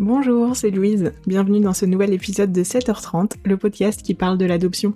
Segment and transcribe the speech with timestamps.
[0.00, 1.12] Bonjour, c'est Louise.
[1.24, 4.92] Bienvenue dans ce nouvel épisode de 7h30, le podcast qui parle de l'adoption.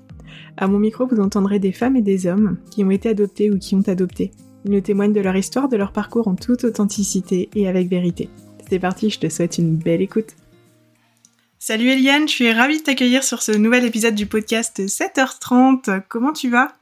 [0.57, 3.61] À mon micro, vous entendrez des femmes et des hommes qui ont été adoptés ou
[3.61, 4.33] qui ont adopté.
[4.65, 8.29] Ils nous témoignent de leur histoire, de leur parcours en toute authenticité et avec vérité.
[8.69, 10.35] C'est parti, je te souhaite une belle écoute.
[11.61, 16.03] Salut Eliane, je suis ravie de t'accueillir sur ce nouvel épisode du podcast 7h30.
[16.09, 16.77] Comment tu vas?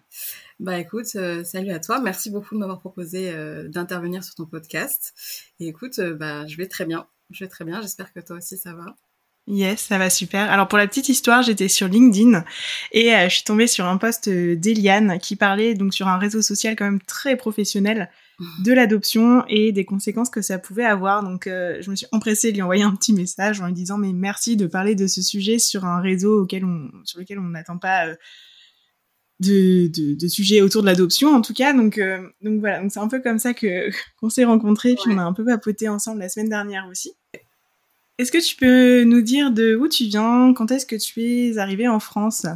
[0.59, 2.01] Bah écoute, euh, salut à toi.
[2.01, 5.13] Merci beaucoup de m'avoir proposé euh, d'intervenir sur ton podcast.
[5.61, 7.07] Et écoute, euh, bah je vais très bien.
[7.31, 7.81] Je vais très bien.
[7.83, 8.97] J'espère que toi aussi ça va.
[9.49, 10.51] Yes, ça va super.
[10.51, 12.45] Alors pour la petite histoire, j'étais sur LinkedIn
[12.91, 16.75] et je suis tombée sur un post d'Eliane qui parlait donc sur un réseau social
[16.75, 18.11] quand même très professionnel
[18.65, 21.23] de l'adoption et des conséquences que ça pouvait avoir.
[21.23, 24.13] Donc je me suis empressée de lui envoyer un petit message en lui disant mais
[24.13, 27.79] merci de parler de ce sujet sur un réseau auquel on, sur lequel on n'attend
[27.79, 28.09] pas
[29.41, 31.73] de, de, de, sujets autour de l'adoption en tout cas.
[31.73, 32.81] Donc euh, donc voilà.
[32.81, 35.45] Donc c'est un peu comme ça que qu'on s'est rencontrés puis on a un peu
[35.45, 37.13] papoté ensemble la semaine dernière aussi.
[38.19, 40.55] Est-ce que tu peux nous dire de où tu viens?
[40.55, 42.47] Quand est-ce que tu es arrivée en France?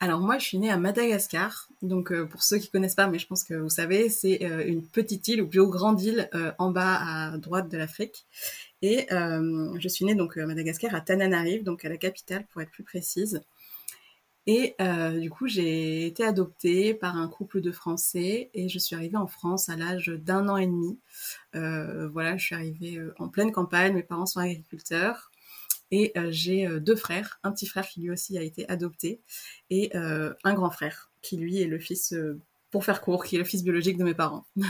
[0.00, 1.68] Alors moi je suis née à Madagascar.
[1.80, 4.64] Donc euh, pour ceux qui connaissent pas mais je pense que vous savez c'est euh,
[4.66, 8.26] une petite île ou plus grande île en bas à droite de l'Afrique.
[8.80, 12.70] Et je suis née donc à Madagascar à Tananarive donc à la capitale pour être
[12.70, 13.42] plus précise
[14.50, 18.96] et euh, du coup, j'ai été adoptée par un couple de Français et je suis
[18.96, 20.98] arrivée en France à l'âge d'un an et demi.
[21.54, 25.30] Euh, voilà, je suis arrivée euh, en pleine campagne, mes parents sont agriculteurs.
[25.90, 29.22] Et j'ai deux frères, un petit frère qui lui aussi a été adopté
[29.70, 32.14] et un grand frère qui lui est le fils,
[32.70, 34.44] pour faire court, qui est le fils biologique de mes parents.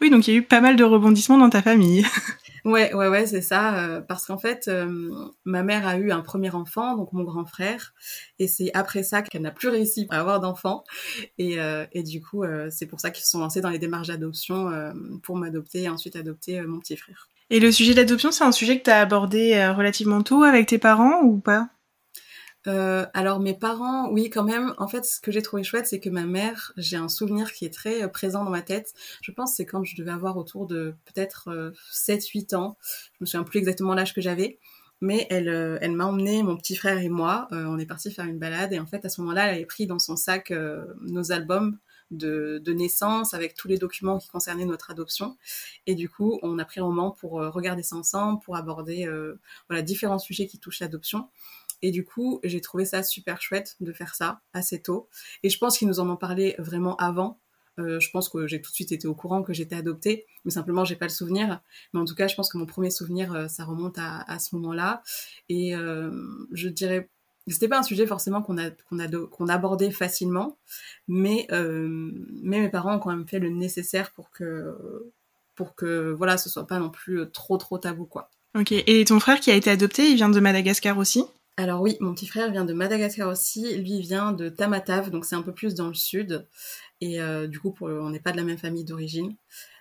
[0.00, 2.06] Oui, donc il y a eu pas mal de rebondissements dans ta famille.
[2.64, 3.78] Ouais, ouais, ouais, c'est ça.
[3.78, 5.10] Euh, parce qu'en fait, euh,
[5.44, 7.92] ma mère a eu un premier enfant, donc mon grand frère,
[8.38, 10.82] et c'est après ça qu'elle n'a plus réussi à avoir d'enfant.
[11.36, 14.08] Et, euh, et du coup, c'est pour ça qu'ils se sont lancés dans les démarches
[14.08, 14.70] d'adoption
[15.22, 17.28] pour m'adopter et ensuite adopter mon petit frère.
[17.50, 20.78] Et le sujet d'adoption, c'est un sujet que tu as abordé relativement tôt avec tes
[20.78, 21.68] parents ou pas?
[22.66, 24.74] Euh, alors mes parents, oui quand même.
[24.78, 27.64] En fait, ce que j'ai trouvé chouette, c'est que ma mère, j'ai un souvenir qui
[27.64, 28.94] est très euh, présent dans ma tête.
[29.22, 32.78] Je pense c'est quand je devais avoir autour de peut-être euh, 7-8 ans.
[33.14, 34.58] Je me souviens plus exactement l'âge que j'avais.
[35.00, 37.48] Mais elle, euh, elle m'a emmené, mon petit frère et moi.
[37.50, 39.86] on est parti faire une balade et en fait à ce moment-là, elle avait pris
[39.86, 40.52] dans son sac
[41.02, 41.78] nos albums
[42.10, 45.36] de, de, naissance avec tous les documents qui concernaient notre adoption.
[45.86, 49.10] Et du coup, on a pris un moment pour regarder ça ensemble, pour aborder
[49.68, 51.28] voilà différents sujets qui touchent l'adoption.
[51.84, 55.06] Et du coup, j'ai trouvé ça super chouette de faire ça assez tôt.
[55.42, 57.38] Et je pense qu'ils nous en ont parlé vraiment avant.
[57.78, 60.50] Euh, je pense que j'ai tout de suite été au courant que j'étais adoptée, mais
[60.50, 61.60] simplement j'ai pas le souvenir.
[61.92, 64.54] Mais en tout cas, je pense que mon premier souvenir, euh, ça remonte à, ce
[64.56, 65.02] moment-là.
[65.50, 66.10] Et euh,
[66.52, 67.10] je dirais,
[67.48, 70.56] c'était pas un sujet forcément qu'on abordait facilement,
[71.06, 75.12] mais mais mes parents ont quand même fait le nécessaire pour que
[75.54, 78.30] pour que voilà, ce soit pas non plus trop trop tabou quoi.
[78.58, 78.72] Ok.
[78.72, 81.26] Et ton frère qui a été adopté, il vient de Madagascar aussi?
[81.56, 83.76] Alors oui, mon petit frère vient de Madagascar aussi.
[83.76, 86.48] Lui vient de Tamatave, donc c'est un peu plus dans le sud.
[87.00, 89.36] Et euh, du coup, pour, on n'est pas de la même famille d'origine.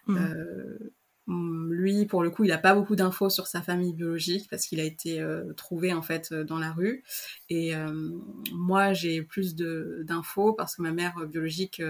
[0.06, 0.18] Mmh.
[0.18, 0.94] Euh,
[1.28, 4.80] lui, pour le coup, il n'a pas beaucoup d'infos sur sa famille biologique parce qu'il
[4.80, 7.04] a été euh, trouvé en fait euh, dans la rue.
[7.50, 8.10] Et euh,
[8.52, 11.82] moi, j'ai plus d'infos parce que ma mère biologique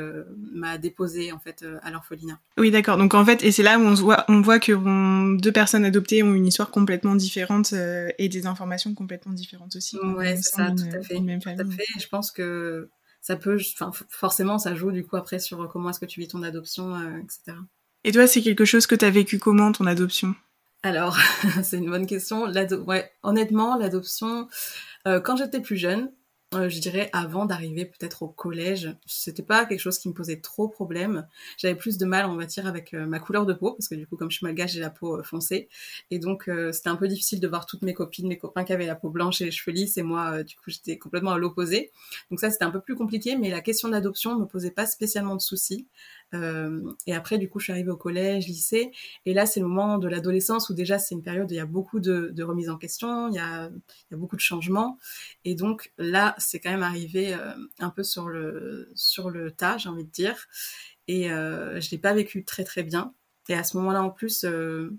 [0.53, 2.39] m'a déposé en fait à l'orphelinat.
[2.57, 2.97] Oui, d'accord.
[2.97, 6.21] Donc en fait, et c'est là où on voit, on voit que deux personnes adoptées
[6.21, 9.97] ont une histoire complètement différente et des informations complètement différentes aussi.
[9.97, 11.15] Ouais, c'est ça, tout à fait.
[11.15, 11.85] Tout à fait.
[12.00, 12.89] Je pense que
[13.21, 16.27] ça peut, enfin, forcément, ça joue du coup après sur comment est-ce que tu vis
[16.27, 17.57] ton adoption, etc.
[18.06, 20.36] Et toi, c'est quelque chose que tu as vécu comment, ton adoption?
[20.84, 21.18] Alors,
[21.64, 22.46] c'est une bonne question.
[23.24, 24.47] Honnêtement, l'adoption,
[25.08, 26.12] euh, quand j'étais plus jeune,
[26.53, 30.40] euh, je dirais avant d'arriver peut-être au collège, c'était pas quelque chose qui me posait
[30.40, 31.25] trop problème.
[31.58, 33.96] J'avais plus de mal, on va dire, avec euh, ma couleur de peau, parce que
[33.96, 35.69] du coup, comme je suis malgache, j'ai la peau foncée.
[36.12, 38.86] Et donc, c'était un peu difficile de voir toutes mes copines, mes copains qui avaient
[38.86, 41.92] la peau blanche et les cheveux lisses, et moi, du coup, j'étais complètement à l'opposé.
[42.30, 44.86] Donc ça, c'était un peu plus compliqué, mais la question de l'adoption me posait pas
[44.86, 45.88] spécialement de soucis.
[47.05, 48.91] Et après, du coup, je suis arrivée au collège, lycée,
[49.25, 51.59] et là, c'est le moment de l'adolescence où déjà, c'est une période où il y
[51.59, 53.69] a beaucoup de, de remises en question, il y a,
[54.12, 54.97] beaucoup de changements.
[55.45, 58.94] Et donc, là, c'est quand même arrivé euh, un peu sur le,
[59.57, 60.47] tas, j'ai envie de dire.
[61.07, 63.13] Et euh, je l'ai pas vécu très très bien.
[63.50, 64.97] Et à ce moment-là, en plus, euh,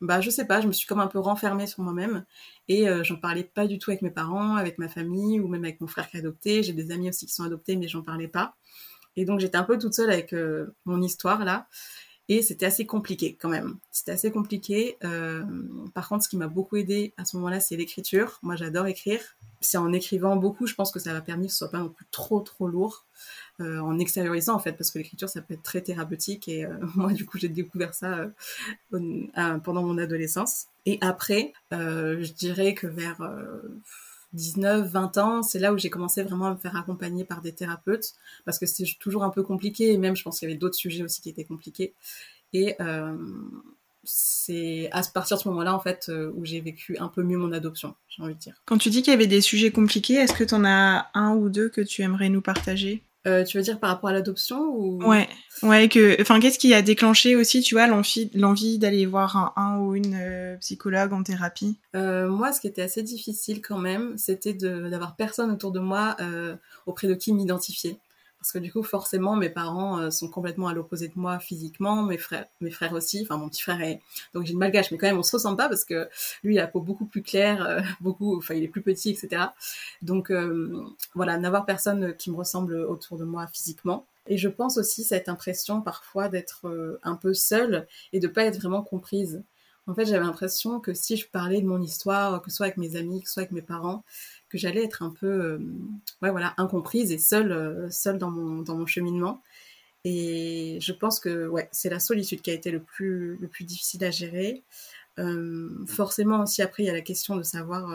[0.00, 2.24] bah je sais pas, je me suis comme un peu renfermée sur moi-même
[2.68, 5.64] et euh, j'en parlais pas du tout avec mes parents, avec ma famille ou même
[5.64, 6.62] avec mon frère qui est adopté.
[6.62, 8.56] J'ai des amis aussi qui sont adoptés, mais j'en parlais pas.
[9.16, 10.34] Et donc j'étais un peu toute seule avec
[10.84, 11.66] mon histoire là.
[12.28, 13.76] Et c'était assez compliqué quand même.
[13.92, 14.96] C'était assez compliqué.
[15.04, 15.44] Euh,
[15.94, 18.40] par contre, ce qui m'a beaucoup aidé à ce moment-là, c'est l'écriture.
[18.42, 19.20] Moi, j'adore écrire.
[19.60, 21.88] C'est en écrivant beaucoup, je pense que ça m'a permis que ce soit pas non
[21.88, 23.06] plus trop trop lourd.
[23.60, 27.24] en extériorisant en fait, parce que l'écriture ça peut être très thérapeutique et moi du
[27.24, 28.30] coup j'ai découvert ça
[28.90, 30.66] pendant mon adolescence.
[30.84, 33.22] Et après, je dirais que vers
[34.36, 37.52] 19, 20 ans, c'est là où j'ai commencé vraiment à me faire accompagner par des
[37.52, 40.58] thérapeutes, parce que c'était toujours un peu compliqué, et même je pense qu'il y avait
[40.58, 41.94] d'autres sujets aussi qui étaient compliqués.
[42.52, 43.16] Et euh,
[44.04, 47.38] c'est à partir de ce moment-là, en fait, euh, où j'ai vécu un peu mieux
[47.38, 48.62] mon adoption, j'ai envie de dire.
[48.66, 51.34] Quand tu dis qu'il y avait des sujets compliqués, est-ce que tu en as un
[51.34, 53.02] ou deux que tu aimerais nous partager?
[53.26, 55.02] Euh, tu veux dire par rapport à l'adoption ou?
[55.04, 55.28] Ouais,
[55.62, 59.94] ouais que, enfin, qu'est-ce qui a déclenché aussi, tu vois, l'envie, d'aller voir un, ou
[59.94, 61.78] une euh, psychologue en thérapie?
[61.94, 66.16] Euh, Moi, ce qui était assez difficile quand même, c'était d'avoir personne autour de moi
[66.86, 67.98] auprès de qui m'identifier
[68.38, 72.02] parce que du coup forcément mes parents euh, sont complètement à l'opposé de moi physiquement,
[72.02, 74.00] mes frères, mes frères aussi, enfin mon petit frère est
[74.34, 76.08] donc j'ai une malgache, mais quand même on se ressemble pas parce que
[76.42, 79.10] lui il a la peau beaucoup plus claire, euh, beaucoup, enfin il est plus petit,
[79.10, 79.46] etc.
[80.02, 80.84] Donc euh,
[81.14, 84.06] voilà, n'avoir personne qui me ressemble autour de moi physiquement.
[84.28, 88.58] Et je pense aussi cette impression parfois d'être un peu seule et de pas être
[88.58, 89.44] vraiment comprise.
[89.88, 92.76] En fait, j'avais l'impression que si je parlais de mon histoire, que ce soit avec
[92.76, 94.02] mes amis, que ce soit avec mes parents,
[94.56, 95.58] j'allais être un peu euh,
[96.22, 99.40] ouais, voilà, incomprise et seule, euh, seule dans, mon, dans mon cheminement.
[100.04, 103.64] Et je pense que ouais, c'est la solitude qui a été le plus, le plus
[103.64, 104.62] difficile à gérer.
[105.18, 107.88] Euh, forcément aussi après il y a la question de savoir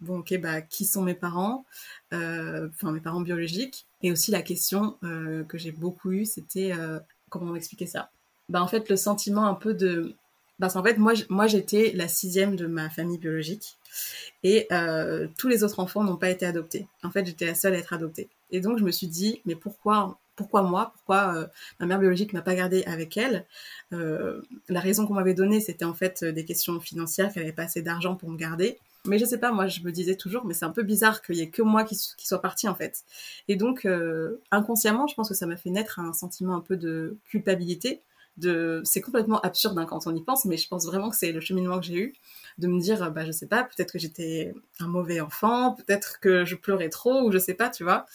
[0.00, 1.64] bon ok bah qui sont mes parents,
[2.12, 6.72] enfin mes parents biologiques, et aussi la question que j'ai beaucoup eue c'était
[7.30, 8.10] comment expliquer ça?
[8.50, 10.14] Bah en fait le sentiment un peu de
[10.60, 13.78] parce qu'en fait moi j'étais la sixième de ma famille biologique
[14.42, 16.86] et euh, tous les autres enfants n'ont pas été adoptés.
[17.02, 18.28] En fait, j'étais la seule à être adoptée.
[18.50, 20.92] Et donc, je me suis dit, mais pourquoi, pourquoi moi?
[20.94, 21.46] Pourquoi euh,
[21.78, 23.44] ma mère biologique m'a pas gardée avec elle?
[23.92, 27.64] Euh, La raison qu'on m'avait donnée, c'était en fait des questions financières, qu'elle avait pas
[27.64, 28.78] assez d'argent pour me garder.
[29.06, 31.36] Mais je sais pas, moi, je me disais toujours, mais c'est un peu bizarre qu'il
[31.36, 33.04] y ait que moi qui soit partie, en fait.
[33.48, 33.88] Et donc,
[34.50, 38.02] inconsciemment, je pense que ça m'a fait naître un sentiment un peu de culpabilité.
[38.36, 38.80] De...
[38.84, 41.40] C'est complètement absurde hein, quand on y pense, mais je pense vraiment que c'est le
[41.40, 42.14] cheminement que j'ai eu
[42.58, 46.44] de me dire, bah, je sais pas, peut-être que j'étais un mauvais enfant, peut-être que
[46.44, 48.06] je pleurais trop, ou je sais pas, tu vois.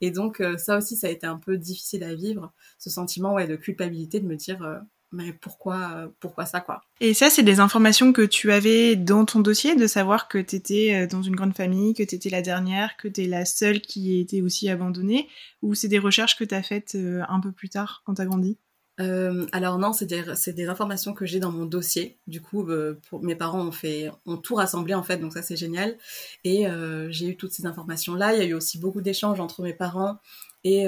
[0.00, 3.34] Et donc, euh, ça aussi, ça a été un peu difficile à vivre, ce sentiment
[3.34, 4.78] ouais, de culpabilité de me dire, euh,
[5.12, 6.80] mais pourquoi, euh, pourquoi ça, quoi.
[7.00, 10.56] Et ça, c'est des informations que tu avais dans ton dossier, de savoir que tu
[10.56, 13.80] étais dans une grande famille, que tu étais la dernière, que tu es la seule
[13.80, 15.28] qui a été aussi abandonnée,
[15.62, 18.26] ou c'est des recherches que tu as faites un peu plus tard, quand tu as
[18.26, 18.56] grandi?
[19.00, 22.18] Euh, alors non, c'est des, des, informations que j'ai dans mon dossier.
[22.26, 25.56] Du coup, euh, mes parents ont fait, ont tout rassemblé en fait, donc ça c'est
[25.56, 25.96] génial.
[26.44, 28.34] Et euh, j'ai eu toutes ces informations là.
[28.34, 30.18] Il y a eu aussi beaucoup d'échanges entre mes parents
[30.62, 30.86] et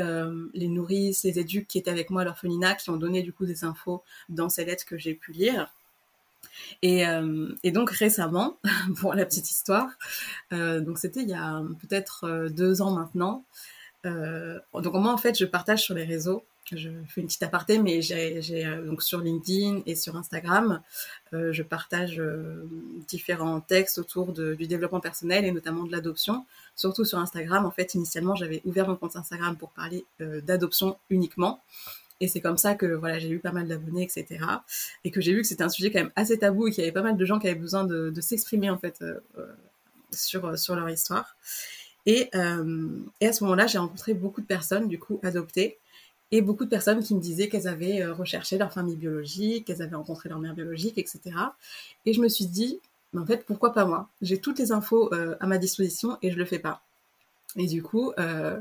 [0.53, 3.47] les nourrices, les éduques qui étaient avec moi à l'orphelinat, qui ont donné du coup
[3.47, 5.73] des infos dans ces lettres que j'ai pu lire.
[6.83, 7.07] Et,
[7.73, 8.59] donc récemment,
[9.01, 9.89] pour la petite histoire,
[10.51, 13.47] donc c'était il y a peut-être deux ans maintenant.
[14.05, 16.45] donc moi en fait, je partage sur les réseaux
[16.77, 20.81] je fais une petite aparté, mais j'ai euh, donc sur LinkedIn et sur Instagram,
[21.33, 22.69] euh, je partage euh,
[23.09, 26.45] différents textes autour du développement personnel et notamment de l'adoption.
[26.77, 31.63] Surtout sur Instagram, en fait, initialement, j'avais ouvert mon compte Instagram pour parler d'adoption uniquement.
[32.21, 34.45] Et c'est comme ça que voilà, j'ai eu pas mal d'abonnés, etc.
[35.05, 36.87] Et que j'ai vu que c'était un sujet quand même assez tabou et qu'il y
[36.87, 39.05] avait pas mal de gens qui avaient besoin de, de s'exprimer en fait
[40.13, 41.37] sur, sur leur histoire.
[42.07, 42.31] Et,
[43.21, 45.79] et à ce moment-là, j'ai rencontré beaucoup de personnes du coup adoptées
[46.33, 49.83] et beaucoup de personnes qui me disaient qu'elles avaient euh, recherché leur famille biologique, qu'elles
[49.83, 51.21] avaient rencontré leur mère biologique, etc.
[52.07, 52.81] Et je me suis dit,
[53.17, 54.09] en fait, pourquoi pas moi?
[54.23, 56.83] J'ai toutes les infos euh, à ma disposition et je le fais pas.
[57.57, 58.59] Et du coup, euh,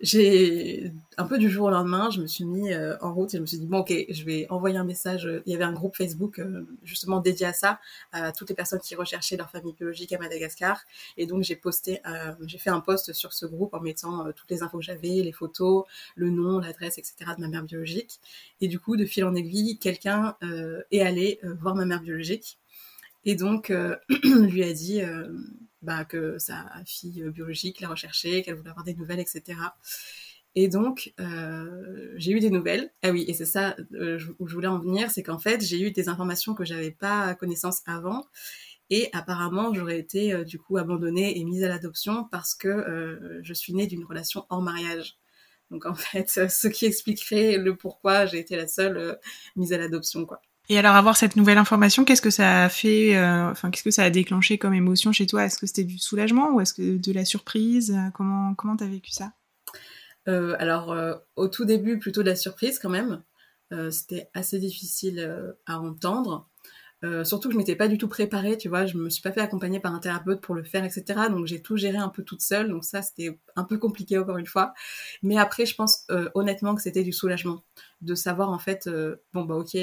[0.00, 3.38] j'ai un peu du jour au lendemain, je me suis mis euh, en route et
[3.38, 5.26] je me suis dit bon ok, je vais envoyer un message.
[5.46, 7.80] Il y avait un groupe Facebook euh, justement dédié à ça,
[8.12, 10.80] à toutes les personnes qui recherchaient leur famille biologique à Madagascar.
[11.16, 14.50] Et donc j'ai posté, euh, j'ai fait un post sur ce groupe en mettant toutes
[14.50, 15.84] les infos que j'avais, les photos,
[16.14, 17.14] le nom, l'adresse, etc.
[17.36, 18.20] de ma mère biologique.
[18.60, 20.36] Et du coup, de fil en aiguille, quelqu'un
[20.90, 22.58] est allé voir ma mère biologique
[23.24, 23.72] et donc
[24.24, 25.00] lui a dit
[25.82, 29.56] bah, que sa fille biologique l'a recherché, qu'elle voulait avoir des nouvelles, etc.
[30.56, 32.90] Et donc, euh, j'ai eu des nouvelles.
[33.02, 35.78] Ah oui, et c'est ça euh, où je voulais en venir, c'est qu'en fait, j'ai
[35.80, 38.24] eu des informations que j'avais pas connaissance avant.
[38.88, 43.52] Et apparemment, j'aurais été euh, du coup abandonnée et mise à l'adoption parce que je
[43.54, 45.18] suis née d'une relation hors mariage.
[45.70, 49.18] Donc en fait, ce qui expliquerait le pourquoi j'ai été la seule
[49.56, 50.40] mise à l'adoption, quoi.
[50.68, 53.90] Et alors avoir cette nouvelle information, qu'est-ce que ça a fait, euh, enfin qu'est-ce que
[53.90, 55.44] ça a déclenché comme émotion chez toi?
[55.44, 57.96] Est-ce que c'était du soulagement ou est-ce que de la surprise?
[58.14, 59.32] Comment comment t'as vécu ça?
[60.28, 63.22] Euh, Alors euh, au tout début plutôt de la surprise quand même.
[63.90, 66.48] c'était assez difficile à entendre.
[67.04, 69.30] Euh, surtout que je m'étais pas du tout préparée, tu vois, je me suis pas
[69.30, 71.28] fait accompagner par un thérapeute pour le faire, etc.
[71.30, 74.38] Donc j'ai tout géré un peu toute seule, donc ça c'était un peu compliqué encore
[74.38, 74.72] une fois.
[75.22, 77.62] Mais après, je pense euh, honnêtement que c'était du soulagement
[78.00, 79.76] de savoir en fait, euh, bon bah ok,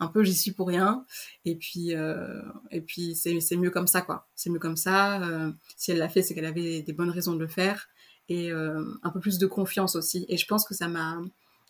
[0.00, 1.04] un peu j'y suis pour rien,
[1.44, 1.92] et puis
[2.70, 5.20] et puis c'est c'est mieux comme ça quoi, c'est mieux comme ça.
[5.76, 7.88] si elle l'a fait, c'est qu'elle avait des bonnes raisons de le faire
[8.28, 10.26] et un peu plus de confiance aussi.
[10.28, 11.18] Et je pense que ça m'a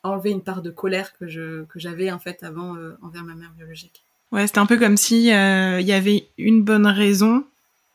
[0.03, 3.53] enlevé une part de colère que je que j'avais en fait avant envers ma mère
[3.57, 4.03] biologique.
[4.33, 7.45] Ouais, c'était un peu comme si il euh, y avait une bonne raison,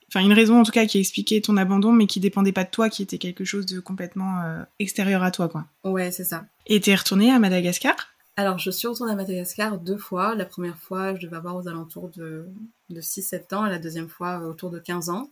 [0.10, 2.70] enfin une raison en tout cas qui expliquait ton abandon, mais qui dépendait pas de
[2.70, 5.66] toi, qui était quelque chose de complètement euh, extérieur à toi, quoi.
[5.86, 6.46] Ouais, c'est ça.
[6.68, 7.96] Et t'es retournée à Madagascar?
[8.38, 10.36] Alors, je suis retournée à Madagascar deux fois.
[10.36, 12.46] La première fois, je devais avoir aux alentours de,
[12.90, 15.30] de 6-7 ans, et la deuxième fois, euh, autour de 15 ans.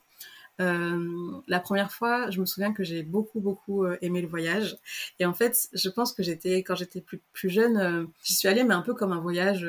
[0.61, 4.77] Euh, la première fois, je me souviens que j'ai beaucoup beaucoup aimé le voyage.
[5.19, 8.47] Et en fait, je pense que j'étais quand j'étais plus plus jeune, euh, j'y suis
[8.47, 9.67] allée mais un peu comme un voyage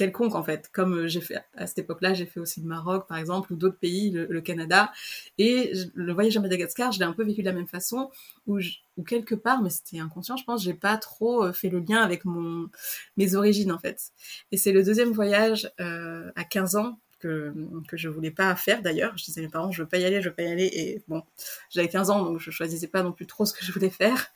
[0.00, 0.70] quelconque en fait.
[0.72, 3.56] Comme euh, j'ai fait à cette époque-là, j'ai fait aussi le Maroc par exemple ou
[3.56, 4.90] d'autres pays, le, Canada.
[5.36, 8.10] Et le voyage à Madagascar, je l'ai un peu vécu de la même façon,
[8.46, 8.58] où,
[9.06, 12.24] quelque part, mais c'était inconscient, je pense, j'ai pas trop euh, fait le lien avec
[12.24, 12.68] mon
[13.18, 14.10] mes origines en fait.
[14.52, 17.52] Et c'est le deuxième voyage euh, à 15 ans que,
[17.86, 19.12] que je voulais pas faire d'ailleurs.
[19.18, 20.70] Je disais à mes parents, je veux pas y aller, je veux pas y aller.
[20.72, 21.22] Et bon,
[21.68, 24.28] j'avais 15 ans, donc je choisissais pas non plus trop ce que je voulais faire.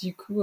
[0.00, 0.42] Du coup,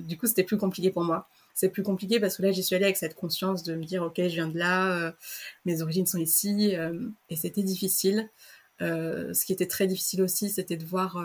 [0.00, 2.76] du coup, c'était plus compliqué pour moi c'est plus compliqué parce que là j'y suis
[2.76, 5.12] allée avec cette conscience de me dire ok je viens de là, euh,
[5.64, 8.28] mes origines sont ici euh, et c'était difficile.
[8.82, 11.22] Euh, ce qui était très difficile aussi, c'était de voir,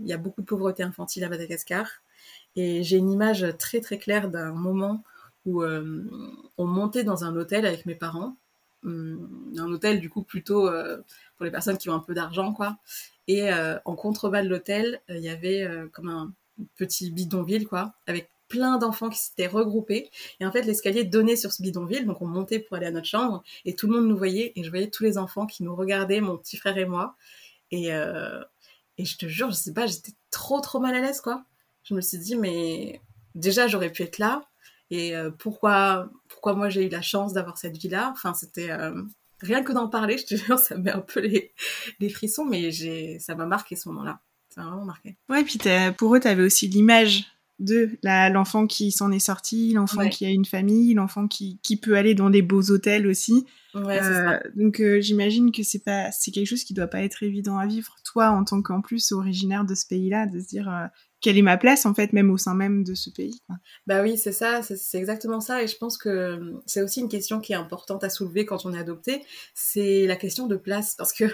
[0.00, 1.86] il y a beaucoup de pauvreté infantile à Madagascar
[2.56, 5.04] et j'ai une image très très claire d'un moment
[5.44, 8.36] où on montait dans un hôtel avec mes parents,
[8.82, 10.68] hum, un hôtel du coup plutôt
[11.36, 12.76] pour les personnes qui ont un peu d'argent quoi.
[13.28, 16.32] Et en contrebas de l'hôtel, il y avait comme un
[16.76, 20.10] petit bidonville quoi, avec plein d'enfants qui s'étaient regroupés.
[20.40, 23.06] Et en fait, l'escalier donnait sur ce bidonville, donc on montait pour aller à notre
[23.06, 25.74] chambre, et tout le monde nous voyait, et je voyais tous les enfants qui nous
[25.74, 27.16] regardaient, mon petit frère et moi.
[27.70, 28.42] Et, euh,
[28.98, 31.44] et je te jure, je sais pas, j'étais trop trop mal à l'aise, quoi.
[31.84, 33.00] Je me suis dit, mais
[33.34, 34.42] déjà, j'aurais pu être là,
[34.90, 38.10] et euh, pourquoi, pourquoi moi j'ai eu la chance d'avoir cette vie-là?
[38.12, 38.70] Enfin, c'était...
[38.70, 39.02] Euh,
[39.40, 42.70] rien que d'en parler, je te jure, ça me met un peu les, frissons, mais
[43.18, 44.20] ça m'a marqué ce moment-là.
[44.48, 45.16] Ça m'a vraiment marqué.
[45.28, 45.58] Ouais, puis
[45.98, 47.24] pour eux, tu avais aussi l'image
[47.58, 51.96] de l'enfant qui s'en est sorti, l'enfant qui a une famille, l'enfant qui, qui peut
[51.96, 53.46] aller dans des beaux hôtels aussi.
[53.74, 57.22] Ouais, euh, donc euh, j'imagine que c'est pas c'est quelque chose qui doit pas être
[57.22, 57.94] évident à vivre.
[58.04, 60.86] Toi, en tant qu'en plus originaire de ce pays-là, de se dire euh,
[61.20, 63.40] quelle est ma place en fait, même au sein même de ce pays.
[63.46, 63.56] Quoi.
[63.86, 65.62] Bah oui, c'est ça, c'est exactement ça.
[65.62, 68.72] Et je pense que c'est aussi une question qui est importante à soulever quand on
[68.72, 69.22] est adopté,
[69.54, 71.24] c'est la question de place, parce que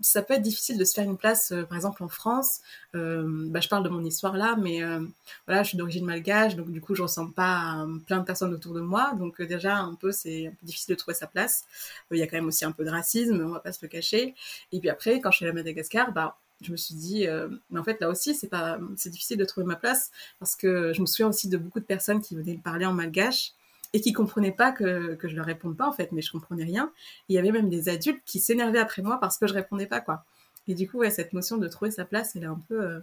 [0.00, 2.60] ça peut être difficile de se faire une place, euh, par exemple en France.
[2.94, 5.00] Euh, bah, je parle de mon histoire là, mais euh,
[5.46, 8.52] voilà, je suis d'origine malgache, donc du coup, je ressemble pas à plein de personnes
[8.52, 9.14] autour de moi.
[9.18, 11.64] Donc déjà, un peu, c'est difficile de trouver sa place.
[12.10, 13.88] Il y a quand même aussi un peu de racisme, on va pas se le
[13.88, 14.34] cacher.
[14.72, 17.26] Et puis après, quand je suis à Madagascar, bah je me suis dit,
[17.70, 20.92] mais en fait là aussi c'est pas, c'est difficile de trouver ma place parce que
[20.94, 23.54] je me souviens aussi de beaucoup de personnes qui venaient me parler en malgache
[23.94, 26.64] et qui comprenaient pas que, que je leur réponde pas en fait, mais je comprenais
[26.64, 26.92] rien.
[27.28, 30.00] il y avait même des adultes qui s'énervaient après moi parce que je répondais pas
[30.00, 30.24] quoi.
[30.66, 33.00] Et du coup, ouais, cette notion de trouver sa place, elle est un peu euh,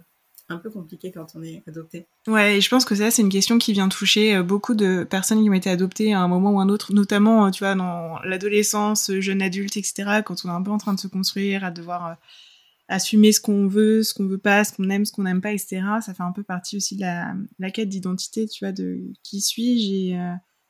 [0.48, 2.06] un peu compliquée quand on est adopté.
[2.26, 5.04] Ouais, et je pense que ça, c'est une question qui vient toucher euh, beaucoup de
[5.04, 7.74] personnes qui ont été adoptées à un moment ou un autre, notamment, euh, tu vois,
[7.74, 11.64] dans l'adolescence, jeune adulte, etc., quand on est un peu en train de se construire,
[11.64, 12.16] à devoir
[12.88, 15.52] assumer ce qu'on veut, ce qu'on veut pas, ce qu'on aime, ce qu'on n'aime pas,
[15.52, 15.82] etc.
[16.04, 19.40] Ça fait un peu partie aussi de la, la quête d'identité, tu vois, de qui
[19.40, 20.18] suis-je et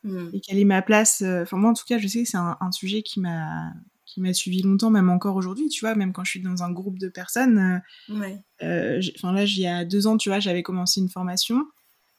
[0.04, 0.28] Mm.
[0.32, 1.22] et quelle est ma place.
[1.22, 3.72] Euh, enfin, moi, en tout cas, je sais que c'est un, sujet qui m'a
[4.04, 6.70] qui m'a suivi longtemps, même encore aujourd'hui, tu vois, même quand je suis dans un
[6.70, 7.82] groupe de personnes.
[8.10, 8.28] Euh,
[8.62, 11.64] euh enfin là, il y a deux ans, tu vois, j'avais commencé une formation.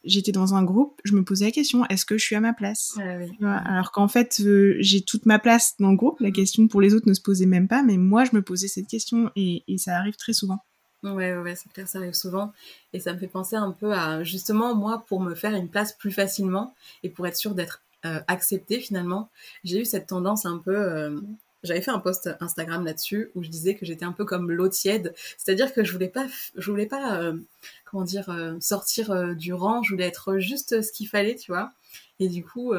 [0.03, 2.53] J'étais dans un groupe, je me posais la question est-ce que je suis à ma
[2.53, 2.97] place?
[3.41, 6.19] Ah Alors qu'en fait, euh, j'ai toute ma place dans le groupe.
[6.19, 6.33] La mm.
[6.33, 8.87] question pour les autres ne se posait même pas, mais moi, je me posais cette
[8.87, 10.59] question et, et ça arrive très souvent.
[11.03, 12.53] Ouais, ouais, c'est clair, ça arrive souvent.
[12.93, 15.91] Et ça me fait penser un peu à, justement, moi, pour me faire une place
[15.91, 19.29] plus facilement et pour être sûre d'être euh, acceptée finalement,
[19.63, 20.75] j'ai eu cette tendance un peu...
[20.75, 21.19] Euh,
[21.63, 24.67] j'avais fait un post Instagram là-dessus où je disais que j'étais un peu comme l'eau
[24.67, 26.25] tiède, c'est-à-dire que je voulais pas,
[26.57, 27.37] je voulais pas, euh,
[27.85, 28.29] comment dire,
[28.59, 31.71] sortir du rang, je voulais être juste ce qu'il fallait, tu vois.
[32.19, 32.73] Et du coup,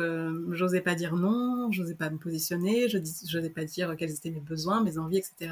[0.50, 4.40] j'osais pas dire non, j'osais pas me positionner, je j'osais pas dire quels étaient mes
[4.40, 5.50] besoins, mes envies, etc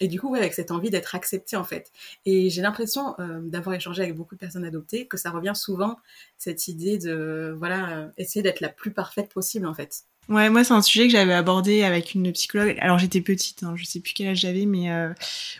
[0.00, 1.90] et du coup, avec cette envie d'être acceptée en fait.
[2.24, 5.98] Et j'ai l'impression euh, d'avoir échangé avec beaucoup de personnes adoptées que ça revient souvent
[6.38, 10.02] cette idée de voilà euh, essayer d'être la plus parfaite possible en fait.
[10.28, 12.76] Ouais, moi c'est un sujet que j'avais abordé avec une psychologue.
[12.80, 15.12] Alors j'étais petite, hein, je sais plus quel âge j'avais, mais euh,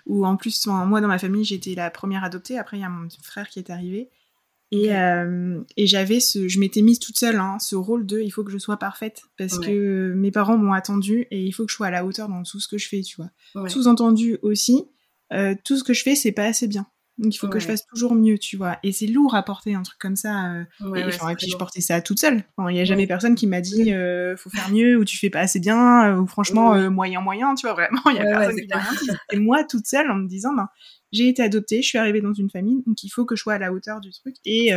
[0.06, 2.58] où en plus moi dans ma famille j'étais la première adoptée.
[2.58, 4.08] Après il y a mon frère qui est arrivé
[4.72, 8.30] Et, euh, et j'avais ce, je m'étais mise toute seule, hein, ce rôle de, il
[8.30, 11.70] faut que je sois parfaite parce que mes parents m'ont attendu et il faut que
[11.70, 13.68] je sois à la hauteur dans tout ce que je fais, tu vois.
[13.68, 14.86] Sous-entendu aussi,
[15.32, 16.86] euh, tout ce que je fais, c'est pas assez bien.
[17.18, 18.78] Donc il faut que je fasse toujours mieux, tu vois.
[18.82, 20.52] Et c'est lourd à porter un truc comme ça.
[20.52, 20.64] Euh,
[20.96, 22.44] et, puis je portais ça toute seule.
[22.58, 25.30] Il n'y a jamais personne qui m'a dit euh, faut faire mieux ou tu fais
[25.30, 27.72] pas assez bien ou franchement moyen moyen, tu vois.
[27.72, 29.10] Vraiment, il y a personne qui m'a rien dit.
[29.32, 30.68] Et moi toute seule en me disant ben
[31.12, 33.54] j'ai été adoptée, je suis arrivée dans une famille, donc il faut que je sois
[33.54, 34.72] à la hauteur du truc et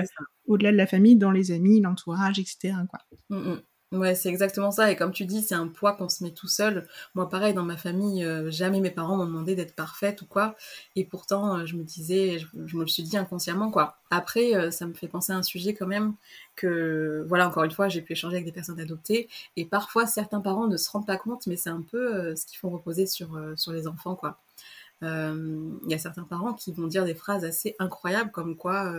[0.47, 2.73] au-delà de la famille, dans les amis, l'entourage, etc.
[2.89, 2.99] Quoi.
[3.29, 3.61] Mmh, mmh.
[3.91, 4.91] Ouais, c'est exactement ça.
[4.91, 6.87] Et comme tu dis, c'est un poids qu'on se met tout seul.
[7.15, 10.55] Moi, pareil, dans ma famille, euh, jamais mes parents m'ont demandé d'être parfaite ou quoi.
[10.95, 13.97] Et pourtant, euh, je me disais, je, me le suis dit inconsciemment, quoi.
[14.11, 16.13] Après, euh, ça me fait penser à un sujet quand même
[16.55, 19.27] que, voilà, encore une fois, j'ai pu échanger avec des personnes adoptées.
[19.55, 22.59] Et parfois, certains parents ne se rendent pas compte, mais c'est un peu ce qu'ils
[22.59, 24.39] font reposer sur, sur les enfants, quoi.
[25.01, 28.93] Il y a certains parents qui vont dire des phrases assez incroyables comme quoi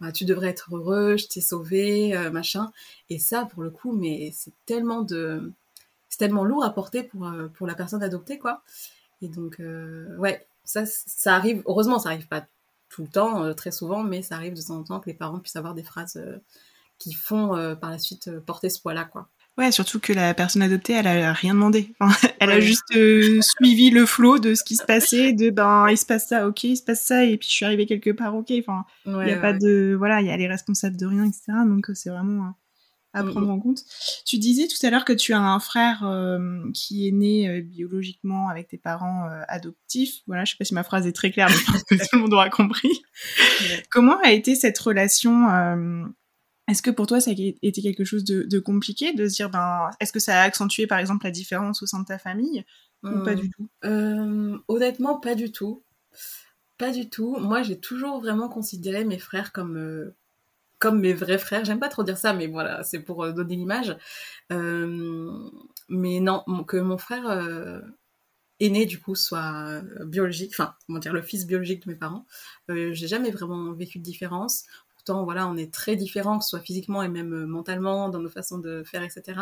[0.00, 2.70] bah, tu devrais être heureux, je t'ai sauvé, euh, machin.
[3.08, 5.52] Et ça, pour le coup, mais c'est tellement de,
[6.08, 8.62] c'est tellement lourd à porter pour euh, pour la personne adoptée, quoi.
[9.22, 11.62] Et donc, euh, ouais, ça, ça arrive.
[11.66, 12.46] Heureusement, ça arrive pas
[12.90, 15.40] tout le temps, très souvent, mais ça arrive de temps en temps que les parents
[15.40, 16.22] puissent avoir des phrases
[16.98, 17.48] qui font
[17.80, 19.28] par la suite porter ce poids-là, quoi.
[19.58, 21.94] Ouais, surtout que la personne adoptée, elle a rien demandé.
[22.40, 25.96] elle a juste euh, suivi le flot de ce qui se passait, de ben il
[25.96, 28.36] se passe ça, ok, il se passe ça, et puis je suis arrivée quelque part,
[28.36, 28.52] ok.
[28.58, 31.52] Enfin, il y a pas de, voilà, il y a les responsables de rien, etc.
[31.66, 32.50] Donc euh, c'est vraiment euh,
[33.14, 33.80] à prendre en compte.
[34.26, 36.04] Tu disais tout à l'heure que tu as un frère
[36.74, 40.16] qui est né biologiquement avec tes parents adoptifs.
[40.26, 42.08] Voilà, je sais pas si ma phrase est très claire, mais je pense que tout
[42.12, 42.92] le monde aura compris.
[43.90, 45.48] Comment a été cette relation
[46.68, 49.90] est-ce que pour toi, ça a été quelque chose de, compliqué de se dire, ben,
[50.00, 52.64] est-ce que ça a accentué par exemple la différence au sein de ta famille
[53.10, 53.68] ou pas du tout?
[53.84, 55.84] euh, Honnêtement, pas du tout.
[56.78, 57.36] Pas du tout.
[57.38, 60.14] Moi, j'ai toujours vraiment considéré mes frères comme, euh,
[60.78, 61.64] comme mes vrais frères.
[61.64, 63.96] J'aime pas trop dire ça, mais voilà, c'est pour euh, donner l'image.
[64.50, 67.82] mais non, que mon frère
[68.58, 72.26] aîné du coup soit biologique, enfin comment dire le fils biologique de mes parents.
[72.68, 74.64] j'ai jamais vraiment vécu de différence
[75.08, 78.30] voilà, on est très différents, que ce soit physiquement et même euh, mentalement, dans nos
[78.30, 79.40] façons de faire, etc.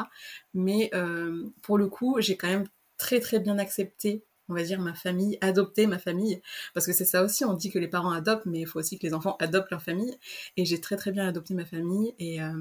[0.54, 2.68] Mais euh, pour le coup, j'ai quand même
[2.98, 6.40] très très bien accepté on va dire ma famille, adopté ma famille,
[6.74, 8.98] parce que c'est ça aussi, on dit que les parents adoptent, mais il faut aussi
[8.98, 10.14] que les enfants adoptent leur famille,
[10.56, 12.52] et j'ai très très bien adopté ma famille, et, euh,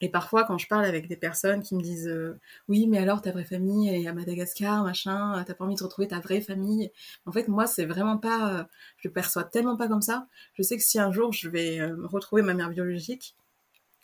[0.00, 3.22] et parfois, quand je parle avec des personnes qui me disent euh, Oui, mais alors
[3.22, 6.90] ta vraie famille, est à Madagascar, machin, t'as pas envie de retrouver ta vraie famille?
[7.26, 8.60] En fait, moi, c'est vraiment pas.
[8.60, 8.64] Euh,
[8.98, 10.26] je le perçois tellement pas comme ça.
[10.54, 13.34] Je sais que si un jour je vais euh, retrouver ma mère biologique,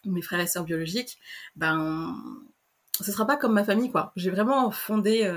[0.05, 1.19] ou mes frères et sœurs biologiques,
[1.57, 2.17] ben.
[3.01, 4.13] Ce sera pas comme ma famille, quoi.
[4.17, 5.31] J'ai vraiment fondé,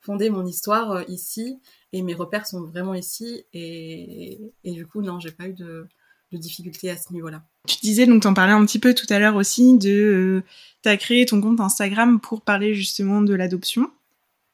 [0.00, 1.60] fondé mon histoire ici,
[1.92, 5.86] et mes repères sont vraiment ici, et, et du coup, non, j'ai pas eu de
[6.34, 7.42] de difficultés à ce niveau-là.
[7.66, 10.42] Tu disais, donc t'en parlais un petit peu tout à l'heure aussi, de euh,
[10.82, 13.90] t'as créé ton compte Instagram pour parler justement de l'adoption.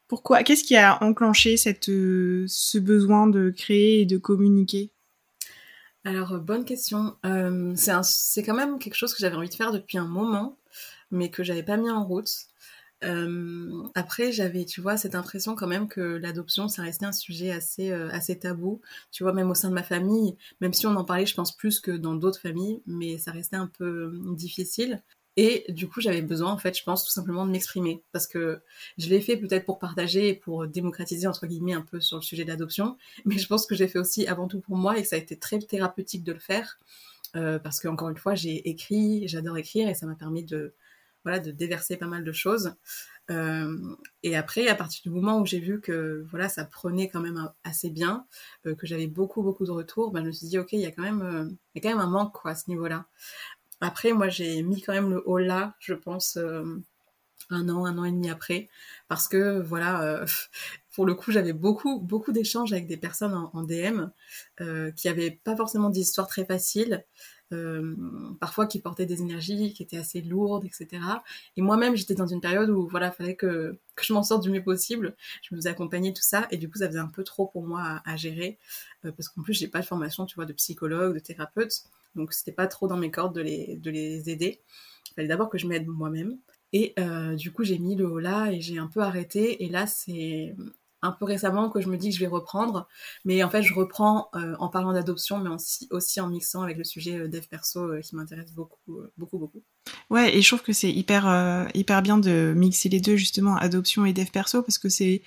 [0.07, 4.91] Pourquoi Qu'est-ce qui a enclenché cette, euh, ce besoin de créer et de communiquer?
[6.05, 7.17] Alors, euh, bonne question.
[8.05, 10.57] c'est quand même quelque chose que j'avais envie de faire depuis un moment,
[11.11, 12.31] mais que j'avais pas mis en route.
[13.05, 17.51] Euh, après, j'avais, tu vois, cette impression quand même que l'adoption, ça restait un sujet
[17.51, 18.81] assez, euh, assez tabou.
[19.11, 21.57] Tu vois, même au sein de ma famille, même si on en parlait, je pense
[21.57, 25.03] plus que dans d'autres familles, mais ça restait un peu euh, difficile.
[25.37, 28.03] Et du coup, j'avais besoin, en fait, je pense tout simplement de m'exprimer.
[28.13, 28.61] Parce que
[28.99, 32.23] je l'ai fait peut-être pour partager et pour démocratiser, entre guillemets, un peu sur le
[32.23, 32.99] sujet de l'adoption.
[33.25, 35.19] Mais je pense que j'ai fait aussi avant tout pour moi et que ça a
[35.19, 36.79] été très thérapeutique de le faire.
[37.33, 40.75] Parce que, encore une fois, j'ai écrit, j'adore écrire et ça m'a permis de,
[41.25, 42.75] voilà, de déverser pas mal de choses.
[43.31, 47.21] Euh, et après, à partir du moment où j'ai vu que voilà, ça prenait quand
[47.21, 48.27] même assez bien,
[48.67, 50.87] euh, que j'avais beaucoup beaucoup de retours, ben, je me suis dit ok, il y
[50.87, 53.07] a quand même, euh, un manque quoi à ce niveau-là.
[53.81, 56.39] Après, moi, j'ai mis quand même le haut là, je pense,
[57.51, 58.69] un an, un an et demi après,
[59.09, 60.25] parce que voilà,
[60.95, 64.07] pour le coup, j'avais beaucoup beaucoup d'échanges avec des personnes en, DM
[64.97, 67.05] qui avaient pas forcément des histoires très faciles.
[67.53, 67.97] Euh,
[68.39, 71.03] parfois qui portaient des énergies qui étaient assez lourdes, etc.
[71.57, 74.63] Et moi-même, j'étais dans une période où voilà, fallait que, je m'en sorte du mieux
[74.63, 75.17] possible.
[75.43, 77.67] Je me faisais accompagner tout ça, et du coup, ça faisait un peu trop pour
[77.67, 78.59] moi à, gérer,
[79.05, 81.73] euh, parce qu'en plus, j'ai pas de formation, tu vois, de psychologue, de thérapeute,
[82.15, 84.61] donc c'était pas trop dans mes cordes de les, de les aider.
[85.11, 86.39] Il fallait d'abord que je m'aide moi-même.
[86.73, 89.65] Et euh, du coup, j'ai mis le haut là et j'ai un peu arrêté.
[89.65, 90.55] Et là, c'est
[91.03, 92.89] un peu récemment que je me dis que je vais reprendre.
[93.25, 96.77] Mais en fait, je reprends euh, en parlant d'adoption, mais aussi, aussi en mixant avec
[96.77, 99.63] le sujet euh, dev perso euh, qui m'intéresse beaucoup, beaucoup, beaucoup.
[100.11, 104.05] Ouais, et je trouve que c'est hyper, hyper bien de mixer les deux, justement, adoption
[104.05, 105.23] et dev perso, parce que c'est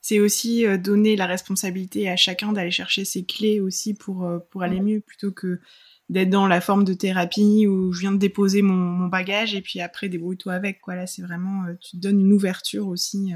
[0.00, 4.80] c'est aussi donner la responsabilité à chacun d'aller chercher ses clés aussi pour, pour aller
[4.80, 5.60] mieux, plutôt que
[6.08, 9.60] d'être dans la forme de thérapie où je viens de déposer mon, mon bagage et
[9.60, 13.34] puis après débrouille-toi avec quoi là c'est vraiment tu te donnes une ouverture aussi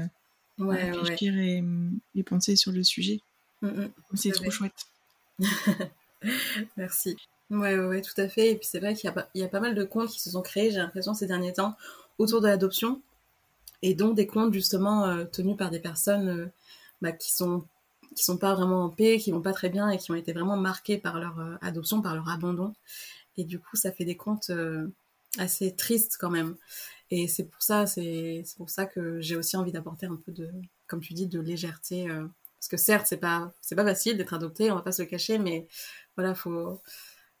[0.59, 1.63] ouais, à réfléchir et,
[2.15, 3.19] et, penser sur le sujet.
[3.61, 4.85] Mm, mm, c'est trop chouette.
[6.77, 7.15] Merci.
[7.49, 8.51] Ouais, ouais, tout à fait.
[8.51, 10.41] Et puis c'est vrai qu'il y, y, a pas mal de comptes qui se sont
[10.41, 11.75] créés j'ai l'impression ces derniers temps
[12.17, 13.01] autour de l'adoption.
[13.81, 16.45] Et dont des comptes justement euh, tenus par des personnes euh,
[17.01, 17.65] bah, qui sont
[18.15, 20.33] qui sont pas vraiment en paix, qui vont pas très bien et qui ont été
[20.33, 22.73] vraiment marqués par leur euh, adoption, par leur abandon.
[23.37, 24.51] Et du coup, ça fait des comptes
[25.39, 26.55] assez tristes quand même.
[27.15, 30.49] Et c'est pour ça, c'est pour ça que j'ai aussi envie d'apporter un peu de,
[30.87, 32.07] comme tu dis, de légèreté.
[32.07, 35.37] parce que certes, c'est pas pas facile d'être adopté, on va pas se le cacher,
[35.37, 35.67] mais
[36.17, 36.81] voilà, faut,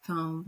[0.03, 0.43] enfin,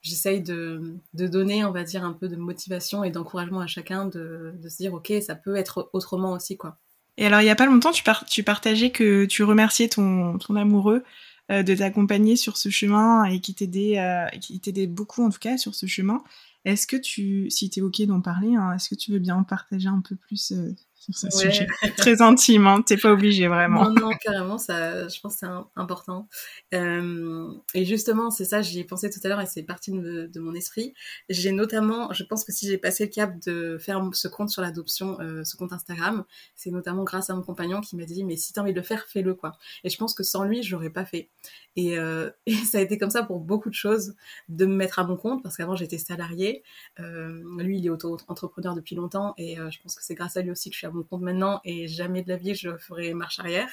[0.00, 4.06] j'essaye de, de, donner, on va dire, un peu de motivation et d'encouragement à chacun
[4.06, 6.78] de, de, se dire, ok, ça peut être autrement aussi, quoi.
[7.18, 10.38] Et alors, il y a pas longtemps, tu, par tu partageais que tu remerciais ton,
[10.56, 11.06] amoureux euh,
[11.50, 15.74] de t'accompagner sur ce chemin et qui t'aidait, euh, qui beaucoup, en tout cas, sur
[15.74, 16.22] ce chemin.
[16.64, 19.42] Est-ce que tu, si tu es OK d'en parler, hein, est-ce que tu veux bien
[19.42, 23.90] partager un peu plus euh, sur ce sujet très intime, hein, t'es pas obligé vraiment.
[23.90, 26.28] Non, non, carrément, ça, je pense que c'est important.
[26.74, 30.26] Euh, et justement, c'est ça, j'y ai pensé tout à l'heure et c'est parti de,
[30.32, 30.94] de, mon esprit.
[31.28, 34.62] J'ai notamment, je pense que si j'ai passé le cap de faire ce compte sur
[34.62, 38.36] l'adoption, euh, ce compte Instagram, c'est notamment grâce à mon compagnon qui m'a dit, mais
[38.36, 39.58] si t'as envie de le faire, fais-le, quoi.
[39.82, 41.30] Et je pense que sans lui, j'aurais pas fait.
[41.74, 44.14] Et, euh, et, ça a été comme ça pour beaucoup de choses,
[44.48, 46.62] de me mettre à mon compte, parce qu'avant j'étais salariée.
[46.98, 50.70] Lui, il est auto-entrepreneur depuis longtemps, et je pense que c'est grâce à lui aussi
[50.70, 53.38] que je suis à mon compte maintenant, et jamais de la vie je ferai marche
[53.38, 53.70] arrière.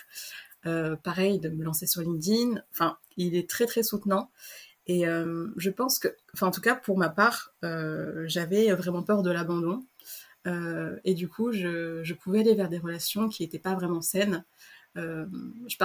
[0.66, 2.62] Euh, pareil, de me lancer sur LinkedIn.
[2.72, 4.30] Enfin, il est très très soutenant.
[4.88, 9.04] Et euh, je pense que, enfin en tout cas pour ma part, euh, j'avais vraiment
[9.04, 9.86] peur de l'abandon.
[11.04, 14.44] et du coup, je, je, pouvais aller vers des relations qui n'étaient pas vraiment saines.
[14.96, 15.78] je,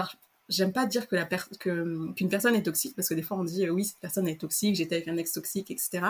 [0.49, 3.45] j'aime pas dire que la que qu'une personne est toxique parce que des fois on
[3.45, 6.07] dit oui cette personne est toxique j'étais avec un ex toxique etc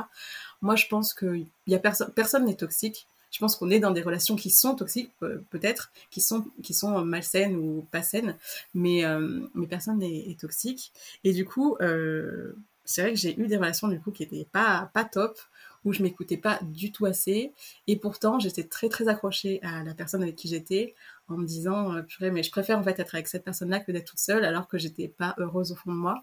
[0.61, 3.91] moi je pense que y a personne personne n'est toxique je pense qu'on est dans
[3.91, 5.11] des relations qui sont toxiques
[5.51, 8.37] peut-être qui sont qui sont malsaines ou pas saines
[8.75, 10.93] mais euh, mais personne n'est toxique.
[11.25, 12.53] Et du coup euh,
[12.85, 15.41] c'est vrai que j'ai eu des relations du coup qui étaient pas pas top
[15.85, 17.53] où je m'écoutais pas du tout assez.
[17.89, 20.95] Et pourtant j'étais très très accrochée à la personne avec qui j'étais
[21.27, 23.81] en me disant euh, purée mais je préfère en fait être avec cette personne là
[23.81, 26.23] que d'être toute seule alors que j'étais pas heureuse au fond de moi.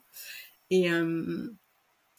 [0.69, 1.53] Et euh,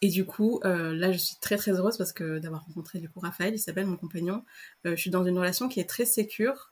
[0.03, 3.09] et du coup euh, là je suis très très heureuse parce que d'avoir rencontré du
[3.09, 4.43] coup Raphaël il s'appelle mon compagnon
[4.83, 6.71] je suis dans une relation qui est très sécure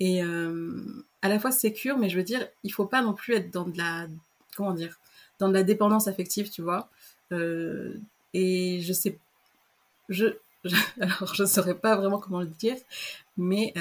[0.00, 3.50] et à la fois sécure mais je veux dire il faut pas non plus être
[3.50, 4.06] dans de la
[4.56, 5.00] comment dire
[5.40, 6.88] dans de la dépendance affective tu vois
[7.32, 9.18] et je sais
[10.08, 10.26] je,
[10.64, 12.76] je alors je saurais pas vraiment comment le dire
[13.36, 13.74] mais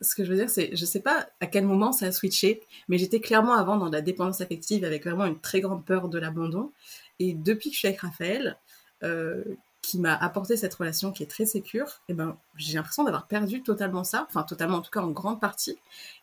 [0.00, 2.62] ce que je veux dire, c'est, je sais pas à quel moment ça a switché,
[2.88, 6.18] mais j'étais clairement avant dans la dépendance affective avec vraiment une très grande peur de
[6.18, 6.70] l'abandon.
[7.18, 8.56] Et depuis que je suis avec Raphaël,
[9.02, 9.42] euh,
[9.82, 13.62] qui m'a apporté cette relation qui est très sécure, eh ben, j'ai l'impression d'avoir perdu
[13.62, 15.78] totalement ça, enfin totalement en tout cas en grande partie,